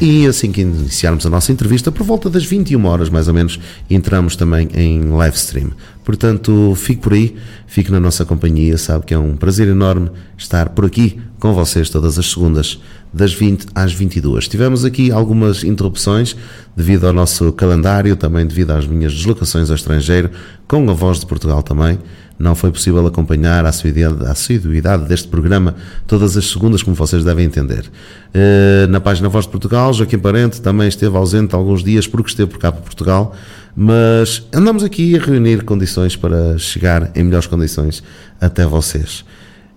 E 0.00 0.26
assim 0.26 0.52
que 0.52 0.60
iniciarmos 0.60 1.26
a 1.26 1.30
nossa 1.30 1.50
entrevista, 1.50 1.90
por 1.90 2.04
volta 2.04 2.30
das 2.30 2.44
21 2.44 2.86
horas 2.86 3.10
mais 3.10 3.26
ou 3.26 3.34
menos, 3.34 3.58
entramos 3.90 4.36
também 4.36 4.68
em 4.74 5.10
live 5.10 5.36
stream. 5.36 5.72
Portanto, 6.04 6.72
fique 6.76 7.02
por 7.02 7.12
aí, 7.12 7.34
fique 7.66 7.90
na 7.90 7.98
nossa 7.98 8.24
companhia, 8.24 8.78
sabe 8.78 9.04
que 9.04 9.12
é 9.12 9.18
um 9.18 9.36
prazer 9.36 9.66
enorme 9.68 10.08
estar 10.38 10.68
por 10.70 10.86
aqui 10.86 11.20
com 11.38 11.52
vocês 11.52 11.90
todas 11.90 12.18
as 12.18 12.30
segundas, 12.30 12.80
das 13.12 13.32
20 13.32 13.66
às 13.74 13.92
22. 13.92 14.48
Tivemos 14.48 14.84
aqui 14.84 15.10
algumas 15.10 15.64
interrupções 15.64 16.36
devido 16.76 17.06
ao 17.06 17.12
nosso 17.12 17.52
calendário, 17.52 18.16
também 18.16 18.46
devido 18.46 18.70
às 18.70 18.86
minhas 18.86 19.12
deslocações 19.12 19.70
ao 19.70 19.76
estrangeiro, 19.76 20.30
com 20.66 20.88
a 20.90 20.92
voz 20.92 21.20
de 21.20 21.26
Portugal 21.26 21.62
também. 21.62 21.98
Não 22.38 22.54
foi 22.54 22.70
possível 22.70 23.04
acompanhar 23.06 23.66
a 23.66 23.68
assiduidade, 23.68 25.08
deste 25.08 25.26
programa 25.26 25.74
todas 26.06 26.36
as 26.36 26.46
segundas, 26.46 26.82
como 26.82 26.94
vocês 26.94 27.24
devem 27.24 27.44
entender. 27.44 27.90
Eh, 28.32 28.86
na 28.88 29.00
página 29.00 29.28
Voz 29.28 29.44
de 29.44 29.50
Portugal, 29.50 29.92
Joaquim 29.92 30.18
Parente 30.18 30.60
também 30.60 30.86
esteve 30.86 31.16
ausente 31.16 31.54
alguns 31.54 31.82
dias 31.82 32.06
porque 32.06 32.30
esteve 32.30 32.50
por 32.50 32.58
cá 32.58 32.70
para 32.70 32.82
Portugal, 32.82 33.34
mas 33.74 34.46
andamos 34.52 34.84
aqui 34.84 35.16
a 35.16 35.20
reunir 35.20 35.64
condições 35.64 36.14
para 36.14 36.56
chegar 36.58 37.10
em 37.16 37.24
melhores 37.24 37.48
condições 37.48 38.02
até 38.40 38.64
vocês. 38.64 39.24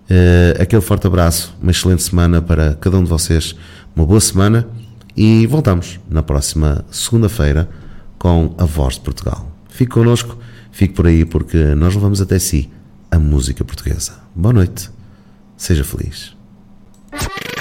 Eh, 0.08 0.56
aquele 0.60 0.82
forte 0.82 1.06
abraço, 1.06 1.54
uma 1.60 1.72
excelente 1.72 2.02
semana 2.02 2.40
para 2.40 2.74
cada 2.74 2.96
um 2.96 3.02
de 3.02 3.10
vocês, 3.10 3.56
uma 3.96 4.06
boa 4.06 4.20
semana 4.20 4.66
e 5.16 5.46
voltamos 5.46 5.98
na 6.08 6.22
próxima 6.22 6.84
segunda-feira 6.90 7.68
com 8.18 8.54
a 8.56 8.64
Voz 8.64 8.94
de 8.94 9.00
Portugal. 9.00 9.50
Fique 9.68 9.90
connosco, 9.90 10.36
fique 10.72 10.94
por 10.94 11.06
aí 11.06 11.24
porque 11.24 11.74
nós 11.76 11.94
levamos 11.94 12.20
até 12.20 12.38
si 12.38 12.68
a 13.10 13.18
música 13.18 13.64
portuguesa. 13.64 14.14
Boa 14.34 14.52
noite, 14.52 14.90
seja 15.56 15.84
feliz. 15.84 16.34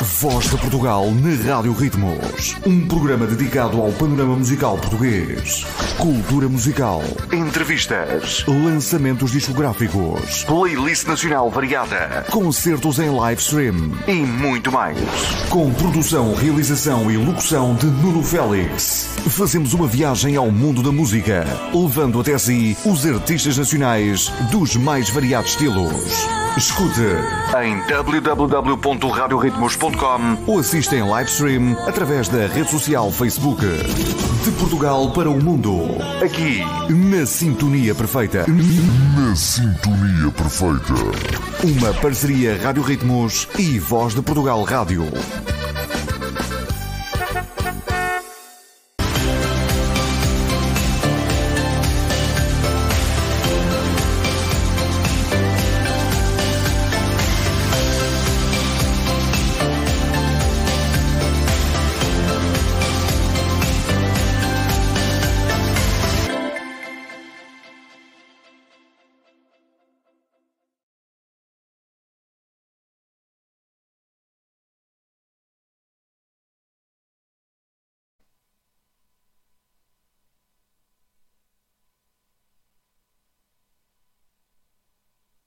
Voz 0.01 0.49
de 0.49 0.57
Portugal 0.57 1.11
na 1.11 1.29
Rádio 1.53 1.73
Ritmos. 1.73 2.57
Um 2.65 2.87
programa 2.87 3.27
dedicado 3.27 3.79
ao 3.79 3.91
panorama 3.91 4.35
musical 4.35 4.75
português. 4.79 5.63
Cultura 5.99 6.49
musical. 6.49 7.03
Entrevistas. 7.31 8.43
Lançamentos 8.47 9.31
discográficos. 9.31 10.43
Playlist 10.45 11.05
nacional 11.05 11.51
variada. 11.51 12.25
Concertos 12.31 12.97
em 12.97 13.11
live 13.11 13.39
stream. 13.39 13.91
E 14.07 14.13
muito 14.13 14.71
mais. 14.71 14.97
Com 15.49 15.71
produção, 15.71 16.33
realização 16.33 17.11
e 17.11 17.17
locução 17.17 17.75
de 17.75 17.85
Nuno 17.85 18.23
Félix. 18.23 19.07
Fazemos 19.29 19.75
uma 19.75 19.85
viagem 19.85 20.35
ao 20.35 20.49
mundo 20.49 20.81
da 20.81 20.91
música. 20.91 21.45
Levando 21.71 22.19
até 22.19 22.35
si 22.39 22.75
os 22.83 23.05
artistas 23.05 23.55
nacionais 23.55 24.29
dos 24.51 24.75
mais 24.75 25.11
variados 25.11 25.51
estilos. 25.51 26.25
Escute 26.57 26.99
em 27.63 27.77
www.radioritmos.com 27.87 29.90
ou 30.47 30.59
assista 30.59 30.95
em 30.95 31.03
live 31.03 31.29
stream 31.29 31.77
através 31.87 32.27
da 32.27 32.47
rede 32.47 32.69
social 32.69 33.11
Facebook. 33.11 33.61
De 34.43 34.51
Portugal 34.51 35.11
para 35.11 35.29
o 35.29 35.41
mundo. 35.41 35.81
Aqui, 36.23 36.61
na 36.89 37.25
Sintonia 37.25 37.93
Perfeita. 37.93 38.45
Na 38.47 39.35
sintonia 39.35 40.31
perfeita. 40.31 40.93
Uma 41.63 41.93
parceria 41.95 42.59
Rádio 42.61 42.81
Ritmos 42.83 43.47
e 43.57 43.77
Voz 43.79 44.15
de 44.15 44.21
Portugal 44.21 44.63
Rádio. 44.63 45.05